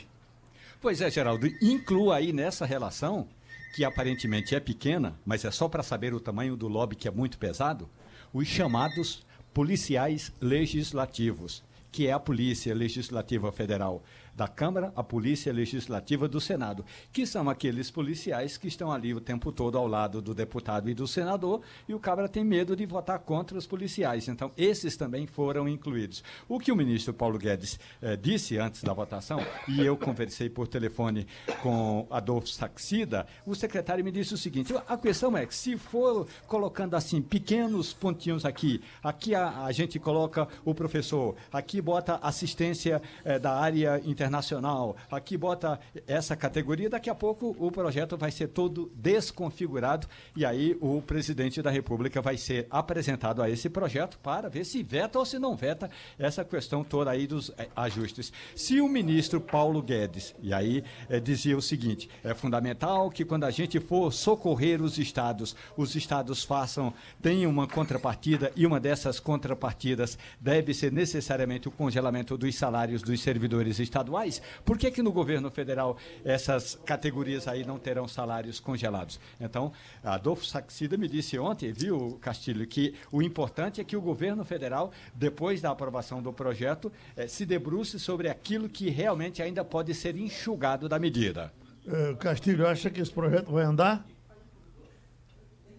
[0.80, 3.26] Pois é, Geraldo, inclua aí nessa relação
[3.74, 7.10] que aparentemente é pequena, mas é só para saber o tamanho do lobby que é
[7.10, 7.90] muito pesado,
[8.32, 14.04] os chamados policiais legislativos, que é a Polícia Legislativa Federal
[14.34, 19.20] da Câmara, a Polícia Legislativa do Senado, que são aqueles policiais que estão ali o
[19.20, 22.86] tempo todo ao lado do deputado e do senador, e o Câmara tem medo de
[22.86, 24.28] votar contra os policiais.
[24.28, 26.24] Então, esses também foram incluídos.
[26.48, 30.66] O que o ministro Paulo Guedes eh, disse antes da votação, e eu conversei por
[30.66, 31.26] telefone
[31.62, 36.26] com Adolfo Saxida, o secretário me disse o seguinte: a questão é que se for
[36.46, 43.02] colocando assim pequenos pontinhos aqui, aqui a, a gente coloca o professor, aqui bota assistência
[43.24, 48.30] eh, da área internacional internacional, aqui bota essa categoria, daqui a pouco o projeto vai
[48.30, 50.06] ser todo desconfigurado
[50.36, 54.82] e aí o presidente da República vai ser apresentado a esse projeto para ver se
[54.82, 58.32] veta ou se não veta essa questão toda aí dos eh, ajustes.
[58.54, 63.44] Se o ministro Paulo Guedes, e aí eh, dizia o seguinte, é fundamental que quando
[63.44, 69.18] a gente for socorrer os estados, os estados façam, tenham uma contrapartida e uma dessas
[69.18, 75.02] contrapartidas deve ser necessariamente o congelamento dos salários dos servidores estaduais estaduais, por que, que
[75.02, 79.18] no governo federal essas categorias aí não terão salários congelados?
[79.40, 79.72] Então,
[80.04, 84.92] Adolfo Saxida me disse ontem, viu, Castilho, que o importante é que o governo federal,
[85.14, 90.16] depois da aprovação do projeto, eh, se debruce sobre aquilo que realmente ainda pode ser
[90.16, 91.52] enxugado da medida.
[91.86, 94.04] Uh, Castilho, acha que esse projeto vai andar?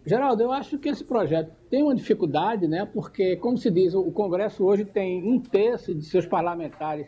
[0.05, 2.85] Geraldo, eu acho que esse projeto tem uma dificuldade, né?
[2.85, 7.07] Porque, como se diz, o Congresso hoje tem um terço de seus parlamentares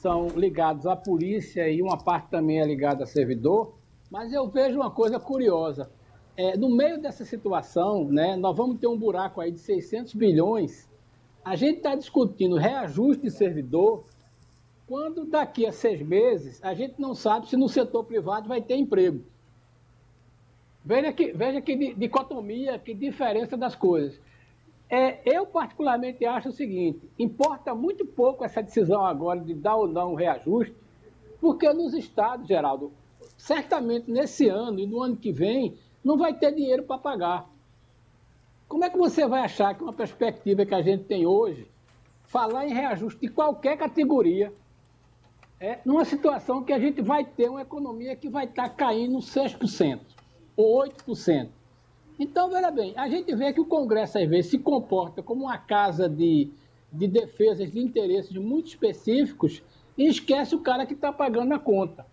[0.00, 3.74] são ligados à polícia e uma parte também é ligada a servidor,
[4.10, 5.90] mas eu vejo uma coisa curiosa.
[6.36, 10.88] É, no meio dessa situação, né, nós vamos ter um buraco aí de 600 bilhões.
[11.44, 14.04] A gente está discutindo reajuste de servidor,
[14.86, 18.76] quando daqui a seis meses a gente não sabe se no setor privado vai ter
[18.76, 19.22] emprego.
[20.82, 24.18] Veja que, veja que dicotomia, que diferença das coisas.
[24.90, 29.86] É, eu, particularmente, acho o seguinte: importa muito pouco essa decisão agora de dar ou
[29.86, 30.74] não um reajuste,
[31.40, 32.92] porque nos estados, Geraldo,
[33.38, 37.48] certamente nesse ano e no ano que vem, não vai ter dinheiro para pagar.
[38.66, 41.70] Como é que você vai achar que uma perspectiva que a gente tem hoje,
[42.24, 44.52] falar em reajuste de qualquer categoria,
[45.60, 49.18] é numa situação que a gente vai ter uma economia que vai estar tá caindo
[49.18, 50.00] 6%
[50.56, 51.59] ou 8%?
[52.20, 55.56] Então, veja bem, a gente vê que o Congresso, às vezes, se comporta como uma
[55.56, 56.52] casa de,
[56.92, 59.62] de defesas de interesses muito específicos
[59.96, 62.04] e esquece o cara que está pagando a conta.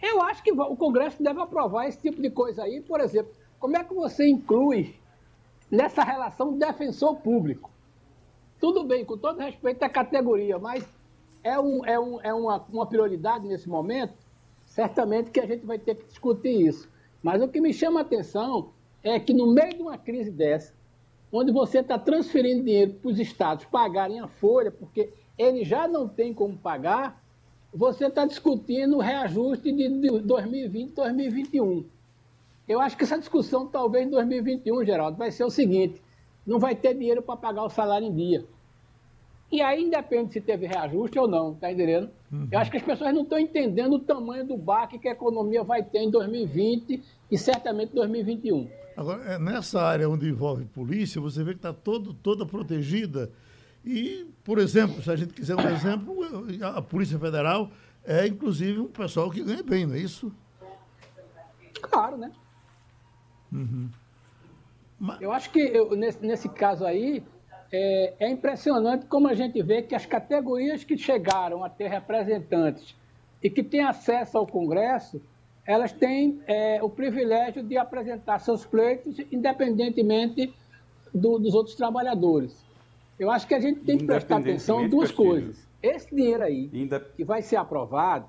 [0.00, 2.80] Eu acho que o Congresso deve aprovar esse tipo de coisa aí.
[2.80, 4.94] Por exemplo, como é que você inclui
[5.70, 7.70] nessa relação defensor público?
[8.58, 10.88] Tudo bem, com todo respeito à categoria, mas
[11.44, 14.14] é, um, é, um, é uma, uma prioridade nesse momento?
[14.64, 16.88] Certamente que a gente vai ter que discutir isso.
[17.22, 20.74] Mas o que me chama a atenção é que no meio de uma crise dessa,
[21.32, 26.08] onde você está transferindo dinheiro para os estados pagarem a folha, porque eles já não
[26.08, 27.22] têm como pagar,
[27.72, 29.88] você está discutindo o reajuste de
[30.20, 31.84] 2020 2021.
[32.68, 36.02] Eu acho que essa discussão, talvez em 2021, Geraldo, vai ser o seguinte:
[36.46, 38.44] não vai ter dinheiro para pagar o salário em dia.
[39.50, 42.08] E aí independe se teve reajuste ou não, tá entendendo?
[42.30, 42.48] Uhum.
[42.50, 45.64] Eu acho que as pessoas não estão entendendo o tamanho do baque que a economia
[45.64, 48.68] vai ter em 2020 e certamente 2021.
[48.96, 53.30] Agora, é, nessa área onde envolve polícia, você vê que está toda protegida.
[53.84, 56.14] E, por exemplo, se a gente quiser um exemplo,
[56.62, 57.70] a Polícia Federal
[58.04, 60.32] é, inclusive, um pessoal que ganha bem, não é isso?
[61.82, 62.32] Claro, né?
[63.52, 63.90] Uhum.
[64.98, 65.20] Mas...
[65.20, 67.22] Eu acho que eu, nesse, nesse caso aí,
[67.72, 72.96] é, é, impressionante como a gente vê que as categorias que chegaram a ter representantes
[73.42, 75.20] e que têm acesso ao Congresso
[75.64, 80.52] elas têm é, o privilégio de apresentar seus pleitos independentemente
[81.14, 82.64] do, dos outros trabalhadores.
[83.18, 85.68] Eu acho que a gente tem que prestar atenção em duas coisas.
[85.82, 86.70] Esse dinheiro aí,
[87.16, 88.26] que vai ser aprovado,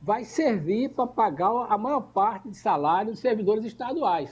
[0.00, 4.30] vai servir para pagar a maior parte de salário dos servidores estaduais,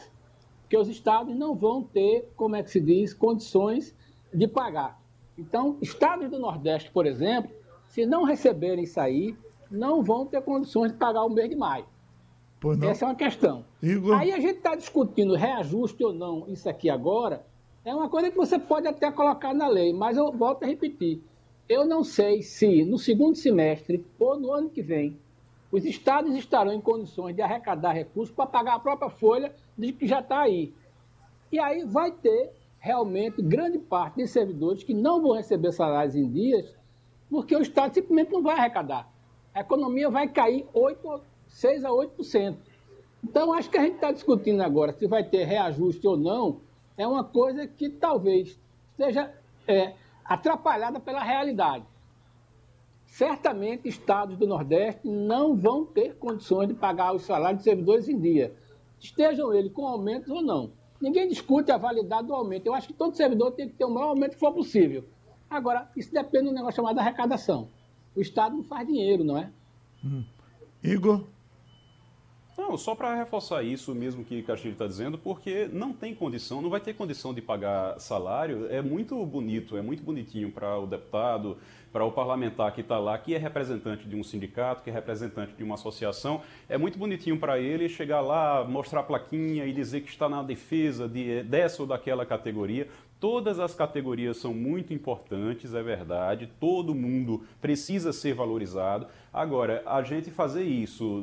[0.61, 3.95] porque os estados não vão ter, como é que se diz, condições
[4.35, 5.01] de pagar.
[5.39, 7.51] Então, estados do Nordeste, por exemplo,
[7.89, 9.37] se não receberem isso aí,
[9.71, 11.87] não vão ter condições de pagar o mês de maio.
[12.83, 13.65] Essa é uma questão.
[13.83, 14.19] Igor...
[14.19, 17.45] Aí a gente está discutindo reajuste ou não, isso aqui agora,
[17.85, 21.23] é uma coisa que você pode até colocar na lei, mas eu volto a repetir.
[21.69, 25.19] Eu não sei se no segundo semestre ou no ano que vem
[25.75, 30.07] os estados estarão em condições de arrecadar recursos para pagar a própria folha de que
[30.07, 30.73] já está aí.
[31.51, 32.53] E aí vai ter
[32.85, 36.71] realmente grande parte de servidores que não vão receber salários em dias,
[37.31, 39.11] porque o Estado simplesmente não vai arrecadar.
[39.55, 42.57] A economia vai cair 8 6 a 8%.
[43.25, 46.61] Então, acho que a gente está discutindo agora se vai ter reajuste ou não,
[46.95, 48.61] é uma coisa que talvez
[48.99, 49.33] seja
[49.67, 51.87] é, atrapalhada pela realidade.
[53.07, 58.21] certamente estados do Nordeste não vão ter condições de pagar os salários de servidores em
[58.21, 58.55] dia,
[59.01, 60.84] estejam eles com aumentos ou não.
[61.05, 62.65] Ninguém discute a validade do aumento.
[62.65, 65.05] Eu acho que todo servidor tem que ter o maior aumento que for possível.
[65.51, 67.69] Agora, isso depende de um negócio chamado arrecadação.
[68.17, 69.51] O Estado não faz dinheiro, não é?
[70.03, 70.25] Hum.
[70.83, 71.27] Igor?
[72.57, 76.71] Não, só para reforçar isso mesmo que Castilho está dizendo, porque não tem condição, não
[76.71, 78.69] vai ter condição de pagar salário.
[78.71, 81.59] É muito bonito, é muito bonitinho para o deputado,
[81.93, 85.53] para o parlamentar que está lá, que é representante de um sindicato, que é representante
[85.53, 90.01] de uma associação, é muito bonitinho para ele chegar lá, mostrar a plaquinha e dizer
[90.03, 92.89] que está na defesa de, dessa ou daquela categoria.
[93.25, 99.07] Todas as categorias são muito importantes, é verdade, todo mundo precisa ser valorizado.
[99.33, 101.23] Agora, a gente fazer isso,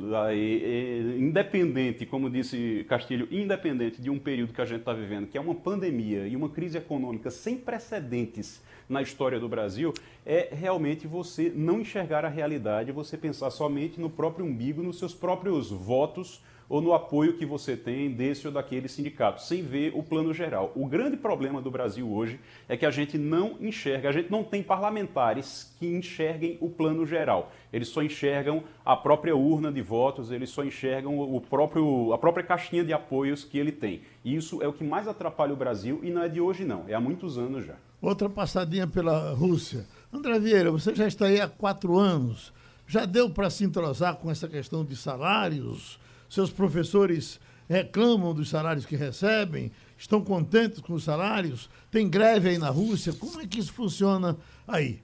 [1.19, 5.41] independente, como disse Castilho, independente de um período que a gente está vivendo, que é
[5.41, 9.93] uma pandemia e uma crise econômica sem precedentes na história do Brasil
[10.25, 15.13] é realmente você não enxergar a realidade, você pensar somente no próprio umbigo, nos seus
[15.13, 16.41] próprios votos
[16.71, 20.71] ou no apoio que você tem desse ou daquele sindicato, sem ver o plano geral.
[20.73, 24.41] O grande problema do Brasil hoje é que a gente não enxerga, a gente não
[24.41, 27.51] tem parlamentares que enxerguem o plano geral.
[27.73, 32.45] Eles só enxergam a própria urna de votos, eles só enxergam o próprio, a própria
[32.45, 34.03] caixinha de apoios que ele tem.
[34.23, 36.85] E isso é o que mais atrapalha o Brasil e não é de hoje não,
[36.87, 37.75] é há muitos anos já.
[38.01, 39.85] Outra passadinha pela Rússia.
[40.13, 42.53] André Vieira, você já está aí há quatro anos.
[42.87, 45.99] Já deu para se entrosar com essa questão de salários?
[46.31, 49.69] Seus professores reclamam dos salários que recebem?
[49.97, 51.69] Estão contentes com os salários?
[51.91, 53.11] Tem greve aí na Rússia?
[53.11, 55.01] Como é que isso funciona aí?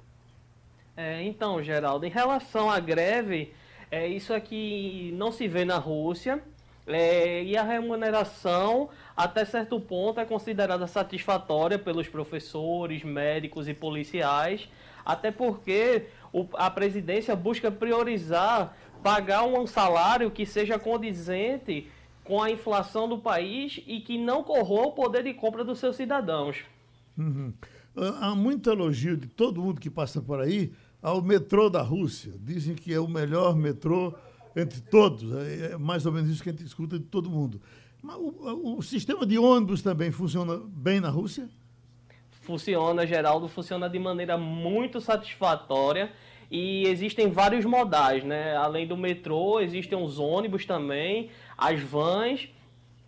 [0.96, 3.54] É, então, Geraldo, em relação à greve,
[3.92, 6.42] é, isso aqui não se vê na Rússia.
[6.88, 14.70] É, e a remuneração, até certo ponto, é considerada satisfatória pelos professores, médicos e policiais,
[15.06, 21.90] até porque o, a presidência busca priorizar pagar um salário que seja condizente
[22.24, 25.96] com a inflação do país e que não corroa o poder de compra dos seus
[25.96, 26.58] cidadãos.
[27.18, 27.54] Uhum.
[28.20, 30.72] Há muito elogio de todo mundo que passa por aí
[31.02, 32.34] ao metrô da Rússia.
[32.40, 34.14] Dizem que é o melhor metrô
[34.56, 35.34] entre todos.
[35.34, 37.62] É, é mais ou menos isso que a gente escuta de todo mundo.
[38.04, 41.50] Mas o, o sistema de ônibus também funciona bem na Rússia?
[42.42, 46.12] Funciona, Geraldo, funciona de maneira muito satisfatória
[46.50, 48.56] e existem vários modais, né?
[48.56, 52.50] Além do metrô, existem os ônibus também, as vans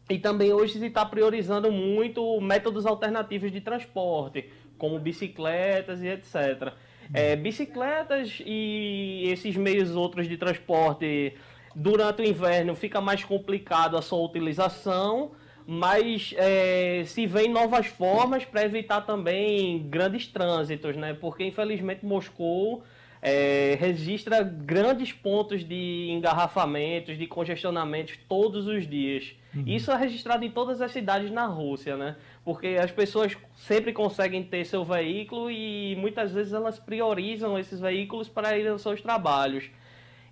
[0.09, 6.73] e também hoje se está priorizando muito métodos alternativos de transporte, como bicicletas e etc.
[7.13, 11.33] É, bicicletas e esses meios outros de transporte
[11.75, 15.31] durante o inverno fica mais complicado a sua utilização,
[15.65, 21.13] mas é, se vem novas formas para evitar também grandes trânsitos, né?
[21.13, 22.83] Porque infelizmente Moscou
[23.22, 29.36] é, registra grandes pontos de engarrafamentos, de congestionamentos todos os dias.
[29.53, 29.63] Uhum.
[29.65, 32.15] Isso é registrado em todas as cidades na Rússia, né?
[32.45, 38.30] Porque as pessoas sempre conseguem ter seu veículo e muitas vezes elas priorizam esses veículos
[38.30, 39.70] para ir aos seus trabalhos.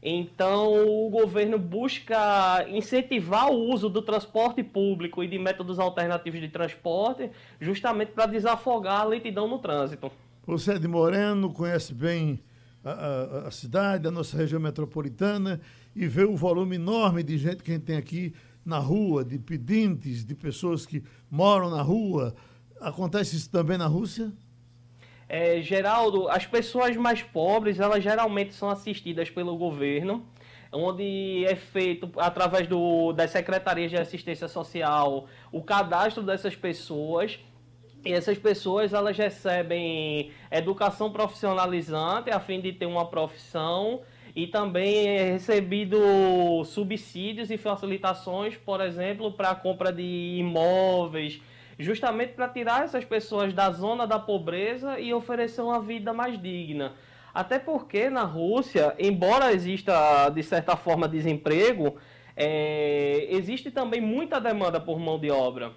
[0.02, 6.48] Então, o governo busca incentivar o uso do transporte público e de métodos alternativos de
[6.48, 10.12] transporte, justamente para desafogar a lentidão no trânsito.
[10.46, 12.40] Você é de Moreno, conhece bem
[12.92, 15.60] a, a, cidade, a nossa região metropolitana,
[15.96, 18.34] e vê o volume enorme de gente que a gente tem aqui
[18.66, 22.36] na rua, de pedintes, de pessoas que moram na rua.
[22.80, 24.32] Acontece isso também na Rússia?
[25.30, 30.26] É, Geraldo, as pessoas mais pobres, elas geralmente são assistidas pelo governo,
[30.72, 37.40] onde é feito através do, das secretarias de assistência social o cadastro dessas pessoas
[38.08, 44.02] e essas pessoas elas recebem educação profissionalizante a fim de ter uma profissão
[44.34, 46.00] e também é recebido
[46.64, 51.42] subsídios e facilitações, por exemplo, para a compra de imóveis,
[51.78, 56.94] justamente para tirar essas pessoas da zona da pobreza e oferecer uma vida mais digna.
[57.34, 61.98] Até porque na Rússia, embora exista de certa forma desemprego,
[62.38, 65.74] é, existe também muita demanda por mão de obra.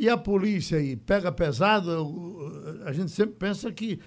[0.00, 2.80] E a polícia aí pega pesado?
[2.86, 4.00] A gente sempre pensa que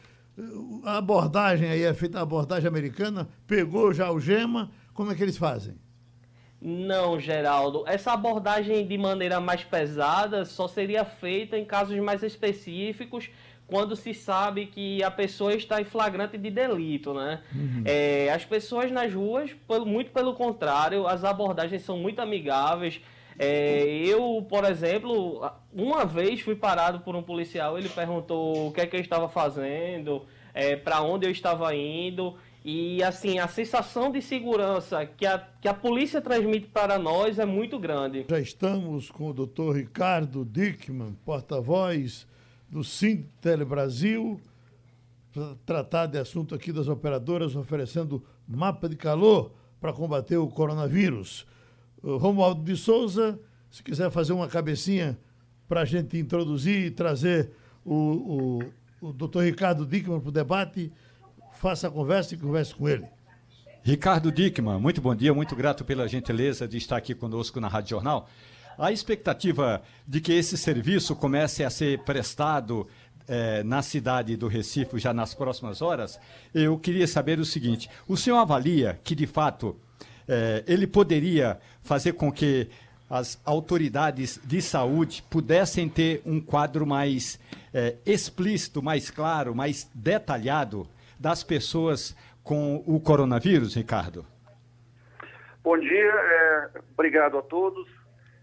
[0.84, 5.22] a abordagem aí é feita a abordagem americana, pegou já o gema, como é que
[5.22, 5.76] eles fazem?
[6.60, 7.84] Não, Geraldo.
[7.86, 13.30] Essa abordagem de maneira mais pesada só seria feita em casos mais específicos,
[13.68, 17.40] quando se sabe que a pessoa está em flagrante de delito, né?
[17.54, 17.84] Uhum.
[17.86, 19.52] É, as pessoas nas ruas,
[19.86, 23.00] muito pelo contrário, as abordagens são muito amigáveis.
[23.38, 28.82] É, eu, por exemplo, uma vez fui parado por um policial, ele perguntou o que
[28.82, 30.24] é que eu estava fazendo,
[30.54, 32.36] é, para onde eu estava indo.
[32.66, 37.46] E assim, a sensação de segurança que a, que a polícia transmite para nós é
[37.46, 38.26] muito grande.
[38.30, 42.26] Já estamos com o doutor Ricardo Dickman, porta-voz
[42.70, 44.40] do Sintel Brasil,
[45.34, 51.46] para tratar de assunto aqui das operadoras oferecendo mapa de calor para combater o coronavírus.
[52.04, 53.40] O Romualdo de Souza,
[53.72, 55.18] se quiser fazer uma cabecinha
[55.70, 57.52] para a gente introduzir e trazer
[57.86, 58.60] o,
[59.02, 60.92] o, o doutor Ricardo Dickman para o debate,
[61.54, 63.06] faça a conversa e converse com ele.
[63.82, 67.92] Ricardo Dickman, muito bom dia, muito grato pela gentileza de estar aqui conosco na Rádio
[67.92, 68.30] Jornal.
[68.78, 72.86] A expectativa de que esse serviço comece a ser prestado
[73.28, 76.20] eh, na cidade do Recife já nas próximas horas,
[76.54, 79.78] eu queria saber o seguinte: o senhor avalia que, de fato,
[80.28, 82.70] eh, ele poderia fazer com que
[83.10, 87.40] as autoridades de saúde pudessem ter um quadro mais
[87.74, 90.88] eh, explícito, mais claro, mais detalhado
[91.20, 94.26] das pessoas com o coronavírus, Ricardo?
[95.64, 97.88] Bom dia, é, obrigado a todos.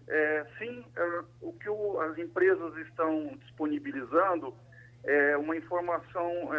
[0.09, 4.55] É, sim, é, o que o, as empresas estão disponibilizando
[5.05, 6.51] é uma informação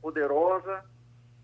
[0.00, 0.82] poderosa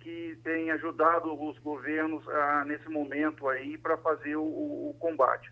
[0.01, 5.51] que tem ajudado os governos a, nesse momento aí para fazer o, o, combate.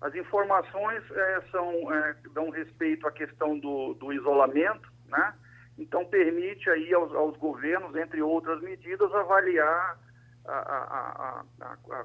[0.00, 5.34] As informações é, são, é, dão respeito à questão do, do isolamento, né?
[5.78, 9.98] Então, permite aí aos, aos governos, entre outras medidas, avaliar
[10.46, 12.04] a, a, a,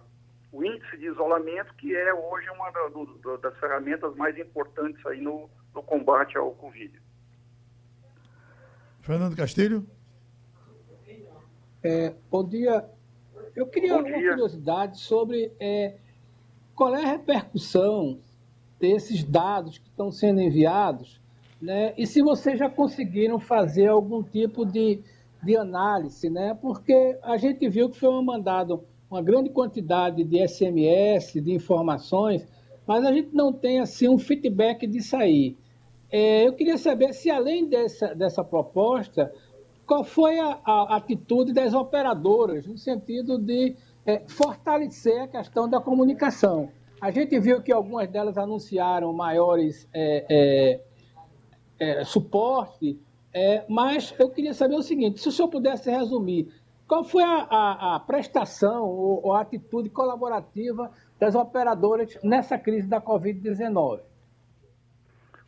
[0.52, 5.20] o índice de isolamento, que é hoje uma da, do, das ferramentas mais importantes aí
[5.20, 7.02] no, no combate ao Covid.
[9.02, 9.86] Fernando Castilho?
[11.86, 12.84] É, bom dia.
[13.56, 15.96] Eu queria uma curiosidade sobre é,
[16.76, 18.20] qual é a repercussão
[18.80, 21.22] desses dados que estão sendo enviados
[21.62, 21.94] né?
[21.98, 25.00] E se vocês já conseguiram fazer algum tipo de,
[25.42, 26.58] de análise, né?
[26.62, 32.46] Porque a gente viu que foi mandado uma grande quantidade de SMS, de informações,
[32.86, 35.56] mas a gente não tem assim um feedback disso aí.
[36.12, 39.34] É, eu queria saber se além dessa, dessa proposta,
[39.86, 43.76] qual foi a, a atitude das operadoras no sentido de
[44.06, 46.70] é, fortalecer a questão da comunicação.
[47.02, 50.80] A gente viu que algumas delas anunciaram maiores é, é
[51.80, 53.00] é, suporte,
[53.34, 56.54] é, mas eu queria saber o seguinte: se o senhor pudesse resumir,
[56.88, 62.88] qual foi a, a, a prestação ou, ou, a atitude colaborativa das operadoras nessa crise
[62.88, 64.02] da Covid-19?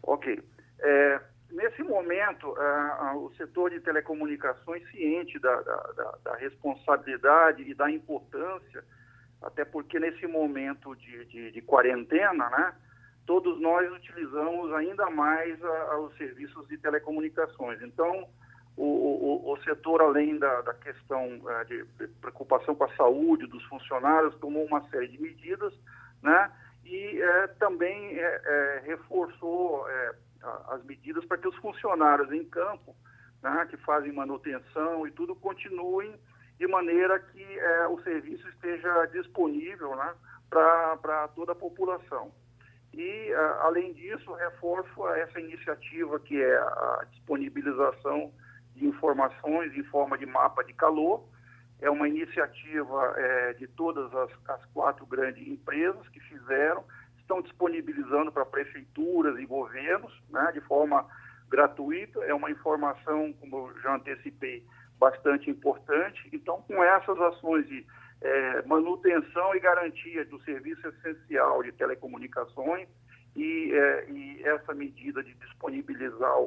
[0.04, 0.42] Ok.
[0.80, 1.22] É,
[1.52, 8.84] nesse momento, é, o setor de telecomunicações, ciente da, da, da, responsabilidade e da importância,
[9.42, 12.76] até porque nesse momento de, de, de quarentena, né?
[13.26, 17.82] todos nós utilizamos ainda mais a, a, os serviços de telecomunicações.
[17.82, 18.28] Então,
[18.76, 21.86] o, o, o setor, além da, da questão é, de,
[22.22, 25.74] preocupação com a saúde dos funcionários, tomou uma série de medidas,
[26.22, 26.52] né?
[26.86, 28.18] E é, também
[28.86, 29.86] reforçou
[30.44, 32.96] é, as medidas para que os funcionários em campo,
[33.42, 36.16] né, que fazem manutenção e tudo, continuem
[36.58, 40.14] de maneira que é, o serviço esteja disponível né,
[40.50, 42.32] para toda a população.
[42.94, 43.32] E,
[43.62, 48.32] além disso, reforço essa iniciativa que é a disponibilização
[48.78, 51.24] de informações em forma de mapa de calor.
[51.80, 56.84] É uma iniciativa é, de todas as, as, quatro grandes empresas que fizeram,
[57.28, 61.06] estão disponibilizando para prefeituras e governos, né, de forma
[61.50, 62.24] gratuita.
[62.24, 64.66] É uma informação, como eu já antecipei,
[64.98, 66.28] bastante importante.
[66.32, 67.86] Então, com essas ações de
[68.22, 72.88] é, manutenção e garantia do serviço essencial de telecomunicações
[73.36, 76.44] e, é, e essa medida de disponibilizar o,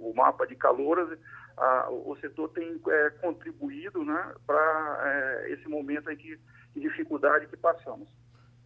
[0.00, 1.16] o, o mapa de caloras,
[1.56, 6.36] a, o setor tem é, contribuído né, para é, esse momento aqui
[6.74, 8.08] de dificuldade que passamos.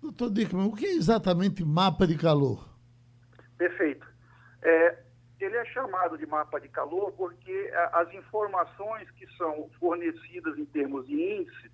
[0.01, 2.69] Doutor Dickman, o que é exatamente mapa de calor?
[3.57, 4.07] Perfeito.
[4.63, 4.99] É,
[5.41, 11.07] ele é chamado de mapa de calor porque as informações que são fornecidas em termos
[11.07, 11.71] de índice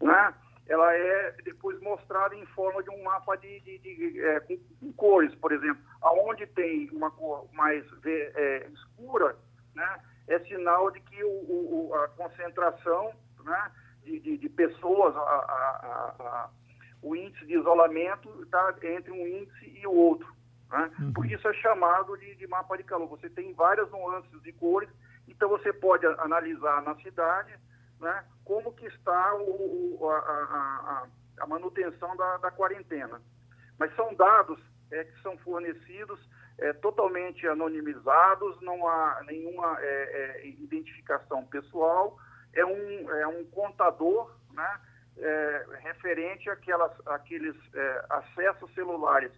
[0.00, 0.34] né?
[0.68, 4.92] ela é depois mostrada em forma de um mapa de, de, de é, com, com,
[4.92, 5.82] cores, por exemplo.
[6.02, 9.36] Aonde tem uma cor mais é, escura,
[9.74, 9.98] né,
[10.28, 13.12] é sinal de que o, o a concentração
[13.42, 13.72] né,
[14.04, 16.50] de, de, pessoas, a, a, a,
[17.02, 20.32] o índice de isolamento está entre um índice e o outro.
[20.70, 20.90] Né?
[21.00, 21.12] Uhum.
[21.12, 23.08] Por isso é chamado de, de mapa de calor.
[23.08, 24.88] Você tem várias nuances de cores,
[25.26, 27.54] então você pode analisar na cidade
[28.00, 31.06] né, como que está o, o, a, a,
[31.40, 33.20] a, manutenção da, da, quarentena.
[33.78, 34.58] Mas são dados
[34.90, 36.18] é, que são fornecidos
[36.58, 39.84] é, totalmente anonimizados, não há nenhuma é,
[40.42, 42.18] é, identificação pessoal,
[42.52, 44.80] é um, é um contador né,
[45.20, 49.32] é, referente àquelas, àqueles é, acessos celulares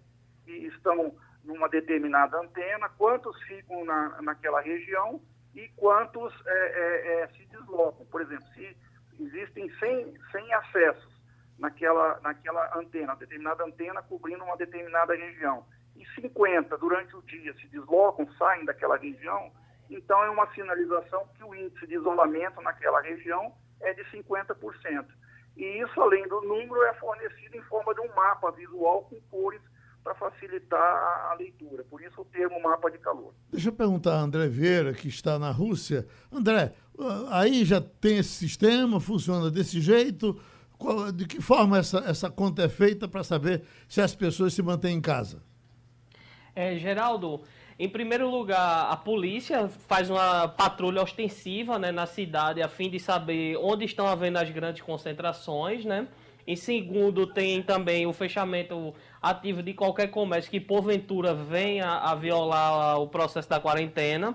[0.45, 1.15] que estão
[1.45, 5.21] numa determinada antena, quantos ficam na, naquela região
[5.55, 8.07] e quantos é, se deslocam.
[8.07, 8.77] Por exemplo, se
[9.19, 11.21] existem 100, 100 acessos
[11.59, 15.67] naquela, naquela antena, determinada antena cobrindo uma determinada região,
[15.97, 19.53] e 50 durante o dia se deslocam, saem daquela região,
[19.91, 25.07] então é uma sinalização que o índice de isolamento naquela região é de 50%.
[25.61, 29.61] E isso, além do número, é fornecido em forma de um mapa visual com cores
[30.03, 30.81] para facilitar
[31.31, 31.85] a, leitura.
[31.85, 33.35] Por isso o termo mapa de calor.
[33.53, 36.07] Deixa eu perguntar a André Vieira, que está na Rússia.
[36.33, 36.73] André,
[37.29, 40.41] aí já tem esse sistema, funciona desse jeito?
[41.15, 44.97] de que forma essa, essa conta é feita para saber se as pessoas se mantêm
[44.97, 45.43] em casa?
[46.57, 47.43] É, Geraldo,
[47.81, 53.01] em primeiro lugar, a polícia faz uma patrulha ostensiva né, na cidade a fim de
[53.01, 56.07] saber onde estão havendo as grandes concentrações, né?
[56.47, 63.01] Em segundo, tem também o fechamento ativo de qualquer comércio que porventura venha a violar
[63.01, 64.35] o processo da quarentena.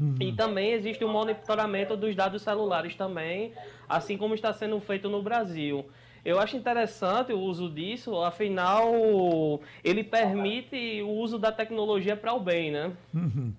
[0.00, 0.16] Uhum.
[0.18, 3.52] E também existe o monitoramento dos dados celulares também,
[3.86, 5.84] assim como está sendo feito no Brasil.
[6.26, 12.40] Eu acho interessante o uso disso, afinal, ele permite o uso da tecnologia para o
[12.40, 12.92] bem, né?
[13.14, 13.52] Uhum.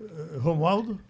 [0.00, 1.00] Eh, Romualdo?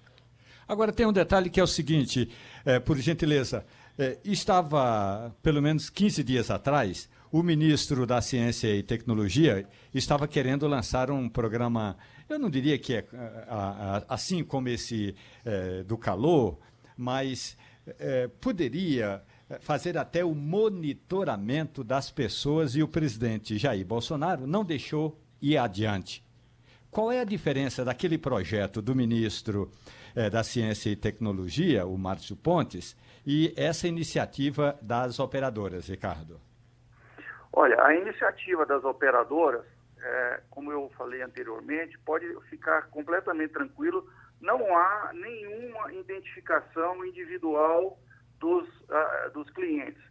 [0.66, 2.30] Agora, tem um detalhe que é o seguinte,
[2.64, 3.66] é, por gentileza,
[3.98, 10.66] é, estava, pelo menos 15 dias atrás, o ministro da Ciência e Tecnologia estava querendo
[10.66, 13.04] lançar um programa, eu não diria que é
[13.46, 16.58] a, a, assim como esse é, do calor,
[16.96, 17.54] mas
[17.98, 19.22] é, poderia
[19.60, 26.24] fazer até o monitoramento das pessoas e o presidente Jair Bolsonaro não deixou ir adiante.
[26.90, 29.70] Qual é a diferença daquele projeto do ministro
[30.14, 36.40] eh, da Ciência e Tecnologia, o Márcio Pontes, e essa iniciativa das operadoras, Ricardo?
[37.52, 39.64] Olha, a iniciativa das operadoras,
[39.98, 44.08] é, como eu falei anteriormente, pode ficar completamente tranquilo,
[44.40, 47.98] não há nenhuma identificação individual
[48.38, 50.02] dos, uh, dos clientes.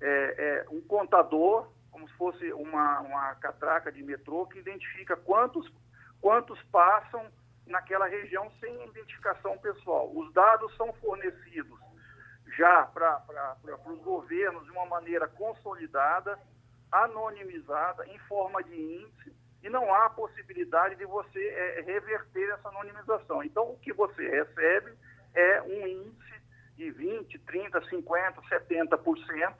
[0.00, 5.70] É, é, um contador, como se fosse uma, uma catraca de metrô, que identifica quantos,
[6.20, 7.26] quantos passam
[7.66, 10.10] naquela região sem identificação pessoal.
[10.14, 11.78] Os dados são fornecidos
[12.56, 13.56] já para
[13.86, 16.38] os governos de uma maneira consolidada,
[16.90, 23.42] anonimizada, em forma de índice, e não há possibilidade de você é, reverter essa anonimização.
[23.42, 24.92] Então, o que você recebe
[25.34, 26.33] é um índice
[26.76, 29.54] de 20, 30, 50, 70%,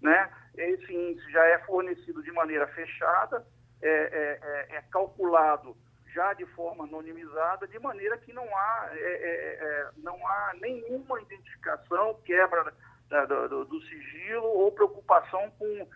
[0.00, 0.30] né?
[0.56, 3.46] Esse índice já é fornecido de maneira fechada,
[3.80, 5.76] é, é, é, é calculado
[6.12, 11.20] já de forma anonimizada, de maneira que não há, é, é, é não há nenhuma
[11.20, 12.72] identificação, quebra
[13.08, 15.88] da, do, do, sigilo ou preocupação com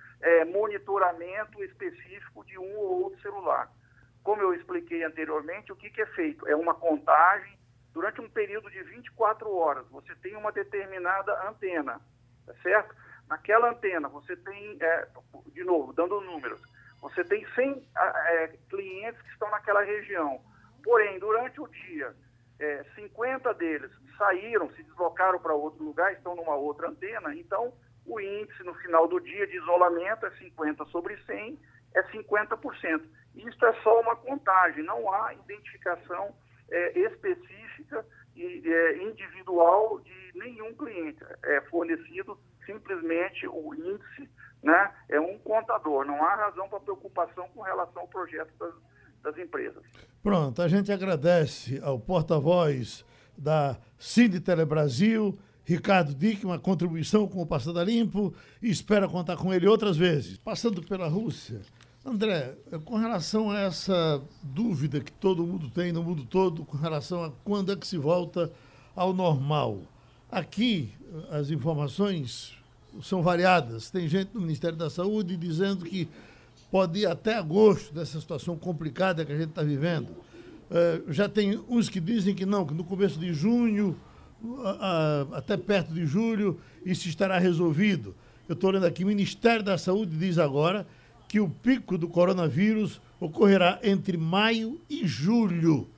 [0.53, 3.69] monitoramento específico de um ou outro celular.
[4.23, 6.47] Como eu expliquei anteriormente, o que, que é feito?
[6.47, 7.59] É uma contagem
[7.93, 12.01] durante um período de 24 horas, você tem uma determinada antena,
[12.47, 12.95] tá certo?
[13.29, 15.09] Naquela antena, você tem, é,
[15.53, 16.61] de novo, dando números,
[17.01, 20.41] você tem 100 é, clientes que estão naquela região.
[20.83, 22.15] Porém, durante o dia,
[22.59, 27.73] é, 50 deles saíram, se deslocaram para outro lugar, estão numa outra antena, então
[28.07, 31.59] o índice no final do dia de isolamento é 50 sobre 100,
[31.95, 33.03] é 50%.
[33.35, 36.35] Isso é só uma contagem, não há identificação
[36.71, 37.62] é, específica
[38.35, 41.23] e é, individual de nenhum cliente.
[41.45, 44.29] É fornecido simplesmente o índice,
[44.63, 44.93] né?
[45.09, 46.05] É um contador.
[46.05, 48.75] Não há razão para preocupação com relação ao projeto das,
[49.23, 49.83] das empresas.
[50.23, 53.05] Pronto, a gente agradece ao porta-voz
[53.37, 59.53] da Cine Telebrasil, Ricardo Dick, uma contribuição com o Passada Limpo e espera contar com
[59.53, 60.37] ele outras vezes.
[60.37, 61.61] Passando pela Rússia,
[62.05, 67.23] André, com relação a essa dúvida que todo mundo tem no mundo todo com relação
[67.23, 68.51] a quando é que se volta
[68.97, 69.79] ao normal,
[70.29, 70.91] aqui
[71.31, 72.55] as informações
[73.03, 73.89] são variadas.
[73.89, 76.09] Tem gente do Ministério da Saúde dizendo que
[76.73, 80.09] pode ir até agosto dessa situação complicada que a gente está vivendo.
[80.73, 83.97] É, já tem uns que dizem que não, que no começo de junho,
[85.33, 88.13] até perto de julho, isso estará resolvido.
[88.49, 90.85] Eu estou olhando aqui, o Ministério da Saúde diz agora
[91.33, 95.89] que o pico do coronavírus ocorrerá entre maio e julho.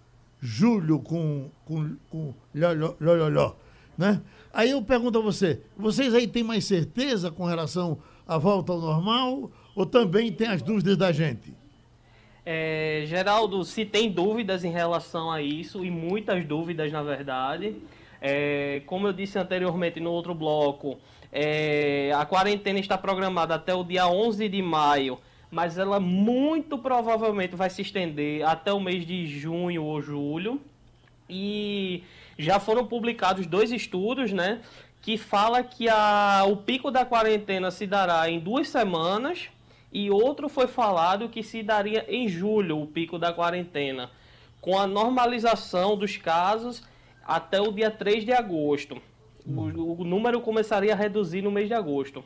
[0.40, 3.54] Julho com, com, com ló,
[3.98, 4.22] né?
[4.52, 8.80] Aí eu pergunto a você, vocês aí têm mais certeza com relação à volta ao
[8.80, 11.52] normal ou também tem as dúvidas da gente?
[12.46, 17.74] É, Geraldo, se tem dúvidas em relação a isso, e muitas dúvidas na verdade,
[18.20, 20.96] é, como eu disse anteriormente no outro bloco,
[21.36, 25.18] é, a quarentena está programada até o dia 11 de maio,
[25.50, 30.60] mas ela muito provavelmente vai se estender até o mês de junho ou julho.
[31.28, 32.04] E
[32.38, 34.60] já foram publicados dois estudos, né?
[35.02, 39.48] Que fala que a, o pico da quarentena se dará em duas semanas
[39.92, 44.08] e outro foi falado que se daria em julho o pico da quarentena,
[44.60, 46.84] com a normalização dos casos
[47.26, 49.02] até o dia 3 de agosto.
[49.46, 52.24] O, o número começaria a reduzir no mês de agosto.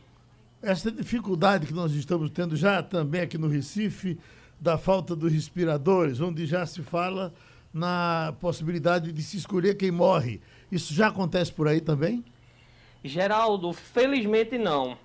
[0.62, 4.18] Essa dificuldade que nós estamos tendo já também aqui no Recife,
[4.60, 7.32] da falta dos respiradores, onde já se fala
[7.72, 10.40] na possibilidade de se escolher quem morre.
[10.70, 12.24] Isso já acontece por aí também?
[13.04, 14.98] Geraldo, felizmente não.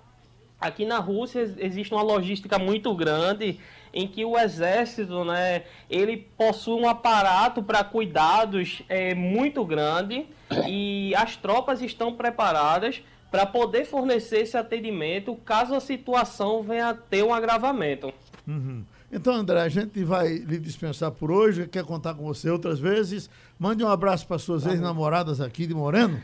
[0.60, 3.58] Aqui na Rússia existe uma logística muito grande
[3.94, 10.26] em que o exército, né, ele possui um aparato para cuidados é, muito grande
[10.66, 16.94] e as tropas estão preparadas para poder fornecer esse atendimento caso a situação venha a
[16.94, 18.12] ter um agravamento.
[18.46, 18.84] Uhum.
[19.10, 23.30] Então, André, a gente vai lhe dispensar por hoje, quer contar com você outras vezes.
[23.56, 26.20] Mande um abraço para suas tá ex-namoradas aqui de Moreno.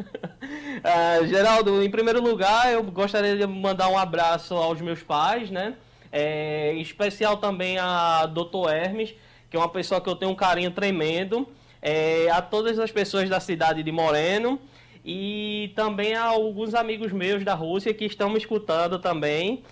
[0.00, 5.74] uh, Geraldo, em primeiro lugar, eu gostaria de mandar um abraço aos meus pais, né?
[6.12, 8.70] É, em especial também a Dr.
[8.70, 9.14] Hermes,
[9.50, 11.48] que é uma pessoa que eu tenho um carinho tremendo.
[11.80, 14.60] É, a todas as pessoas da cidade de Moreno
[15.04, 19.64] e também a alguns amigos meus da Rússia que estão me escutando também,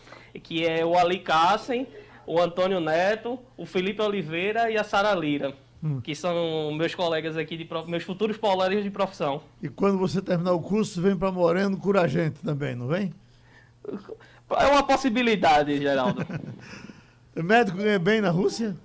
[0.42, 1.86] que é o Ali Kassen,
[2.26, 6.00] o Antônio Neto, o Felipe Oliveira e a Sara Lira hum.
[6.00, 9.42] que são meus colegas aqui, de meus futuros colegas de profissão.
[9.62, 13.12] E quando você terminar o curso, vem para Moreno curar gente também, não vem?
[14.58, 16.26] É uma possibilidade, Geraldo.
[17.36, 18.76] o médico ganha bem na Rússia?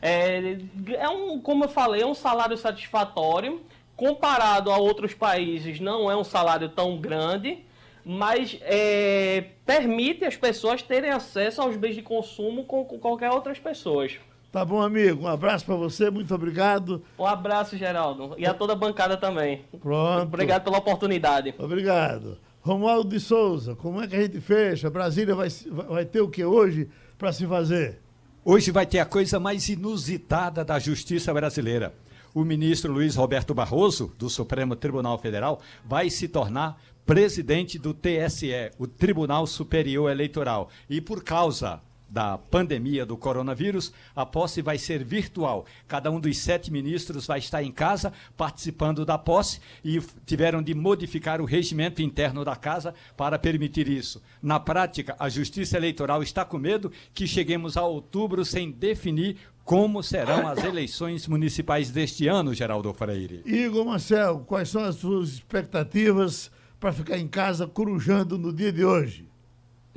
[0.00, 0.58] É,
[0.94, 3.60] é um, como eu falei, é um salário satisfatório.
[3.96, 7.64] Comparado a outros países, não é um salário tão grande,
[8.04, 13.58] mas é, permite as pessoas terem acesso aos bens de consumo com, com qualquer outras
[13.58, 14.18] pessoas.
[14.52, 15.24] Tá bom, amigo.
[15.24, 17.02] Um abraço para você, muito obrigado.
[17.18, 18.34] Um abraço, Geraldo.
[18.38, 19.64] E a toda a bancada também.
[19.80, 20.22] Pronto.
[20.22, 21.54] Obrigado pela oportunidade.
[21.58, 22.38] Obrigado.
[22.66, 24.90] Romualdo de Souza, como é que a gente fecha?
[24.90, 25.48] Brasília vai,
[25.88, 28.00] vai ter o que hoje para se fazer?
[28.44, 31.94] Hoje vai ter a coisa mais inusitada da justiça brasileira.
[32.34, 38.72] O ministro Luiz Roberto Barroso, do Supremo Tribunal Federal, vai se tornar presidente do TSE,
[38.80, 40.68] o Tribunal Superior Eleitoral.
[40.90, 41.80] E por causa
[42.16, 45.66] da pandemia do coronavírus, a posse vai ser virtual.
[45.86, 50.74] Cada um dos sete ministros vai estar em casa participando da posse e tiveram de
[50.74, 54.22] modificar o regimento interno da casa para permitir isso.
[54.40, 60.02] Na prática, a Justiça Eleitoral está com medo que cheguemos a outubro sem definir como
[60.02, 63.42] serão as eleições municipais deste ano, Geraldo Freire.
[63.44, 66.50] Igor Marcel, quais são as suas expectativas
[66.80, 69.25] para ficar em casa corujando no dia de hoje?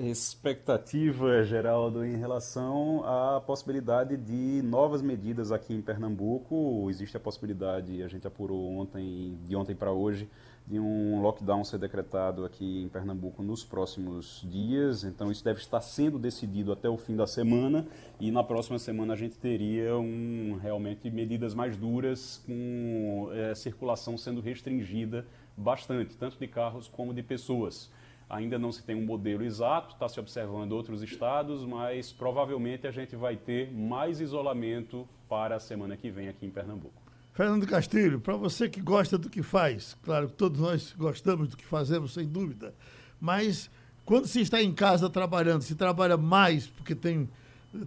[0.08, 6.88] Expectativa, Geraldo, em relação à possibilidade de novas medidas aqui em Pernambuco.
[6.90, 10.30] Existe a possibilidade, a gente apurou ontem, de ontem para hoje,
[10.66, 15.04] de um lockdown ser decretado aqui em Pernambuco nos próximos dias.
[15.04, 17.86] Então, isso deve estar sendo decidido até o fim da semana
[18.22, 24.18] e na próxima semana a gente teria um, realmente medidas mais duras, com é, circulação
[24.18, 25.26] sendo restringida
[25.58, 27.92] bastante, tanto de carros como de pessoas.
[28.30, 32.92] Ainda não se tem um modelo exato, está se observando outros estados, mas provavelmente a
[32.92, 37.02] gente vai ter mais isolamento para a semana que vem aqui em Pernambuco.
[37.34, 41.58] Fernando Castilho, para você que gosta do que faz, claro que todos nós gostamos do
[41.58, 42.76] que fazemos, sem dúvida,
[43.20, 43.72] mas
[44.06, 47.30] quando se está em casa trabalhando, se trabalha mais porque tem,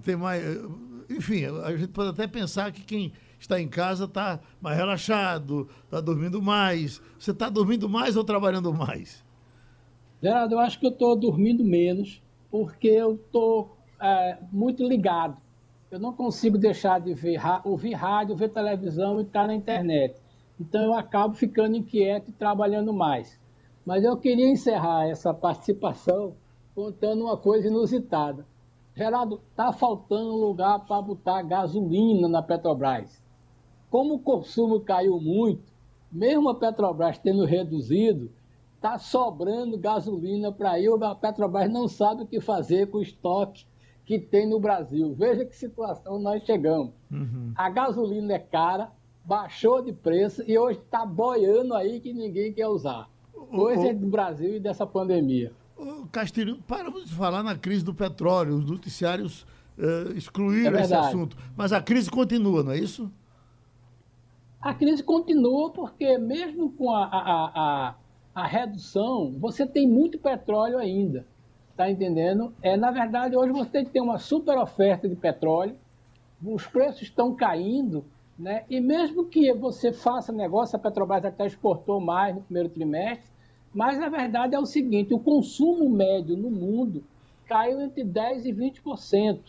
[0.05, 0.43] tem mais.
[1.11, 6.01] Enfim, a gente pode até pensar que quem está em casa está mais relaxado, está
[6.01, 7.03] dormindo mais.
[7.19, 9.22] Você está dormindo mais ou trabalhando mais?
[10.23, 15.37] Geraldo, eu acho que eu estou dormindo menos, porque eu estou é, muito ligado.
[15.91, 20.15] Eu não consigo deixar de ver, ouvir rádio, ver televisão e estar na internet.
[20.61, 23.37] Então eu acabo ficando inquieto e trabalhando mais.
[23.85, 26.37] Mas eu queria encerrar essa participação
[26.73, 28.47] contando uma coisa inusitada.
[28.95, 33.21] Geraldo, está faltando lugar para botar gasolina na Petrobras.
[33.91, 35.65] Como o consumo caiu muito,
[36.13, 38.31] mesmo a Petrobras tendo reduzido,
[38.83, 43.65] está sobrando gasolina para ir, a Petrobras não sabe o que fazer com o estoque
[44.05, 45.15] que tem no Brasil.
[45.15, 46.93] Veja que situação nós chegamos.
[47.09, 47.53] Uhum.
[47.55, 48.91] A gasolina é cara,
[49.25, 53.09] baixou de preço e hoje está boiando aí que ninguém quer usar.
[53.51, 55.53] Coisa é do Brasil e dessa pandemia.
[56.11, 58.57] Castilho, paramos de falar na crise do petróleo.
[58.57, 59.43] Os noticiários
[59.79, 61.37] uh, excluir é esse assunto.
[61.57, 63.11] Mas a crise continua, não é isso?
[64.61, 67.95] A crise continua porque, mesmo com a, a, a,
[68.35, 71.27] a redução, você tem muito petróleo ainda.
[71.71, 72.53] Está entendendo?
[72.63, 75.77] É, na verdade, hoje você tem uma super oferta de petróleo,
[76.45, 78.05] os preços estão caindo,
[78.39, 78.65] né?
[78.69, 83.31] e mesmo que você faça negócio, a Petrobras até exportou mais no primeiro trimestre,
[83.73, 87.05] mas na verdade é o seguinte: o consumo médio no mundo
[87.47, 89.41] caiu entre 10% e 20%.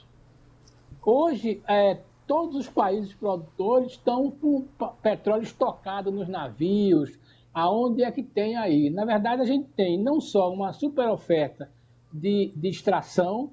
[1.06, 4.66] Hoje, é, todos os países produtores estão com
[5.02, 7.18] petróleo estocado nos navios,
[7.54, 8.89] aonde é que tem aí?
[8.89, 11.70] Na verdade, a gente tem não só uma super oferta
[12.12, 13.51] de, de extração,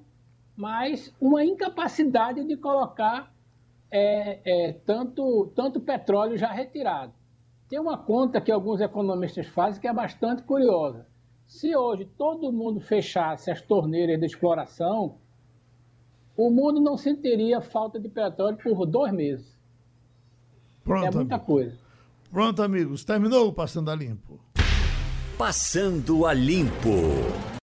[0.55, 3.33] mas uma incapacidade de colocar
[3.89, 7.13] é, é, tanto, tanto petróleo já retirado.
[7.69, 11.05] Tem uma conta que alguns economistas fazem que é bastante curiosa.
[11.47, 15.17] Se hoje todo mundo fechasse as torneiras de exploração,
[16.35, 19.57] o mundo não sentiria falta de petróleo por dois meses.
[20.83, 21.77] Pronto, é muita coisa.
[22.31, 23.03] Pronto, amigos.
[23.03, 24.39] Terminou o Passando a Limpo.
[25.37, 27.51] Passando a Limpo.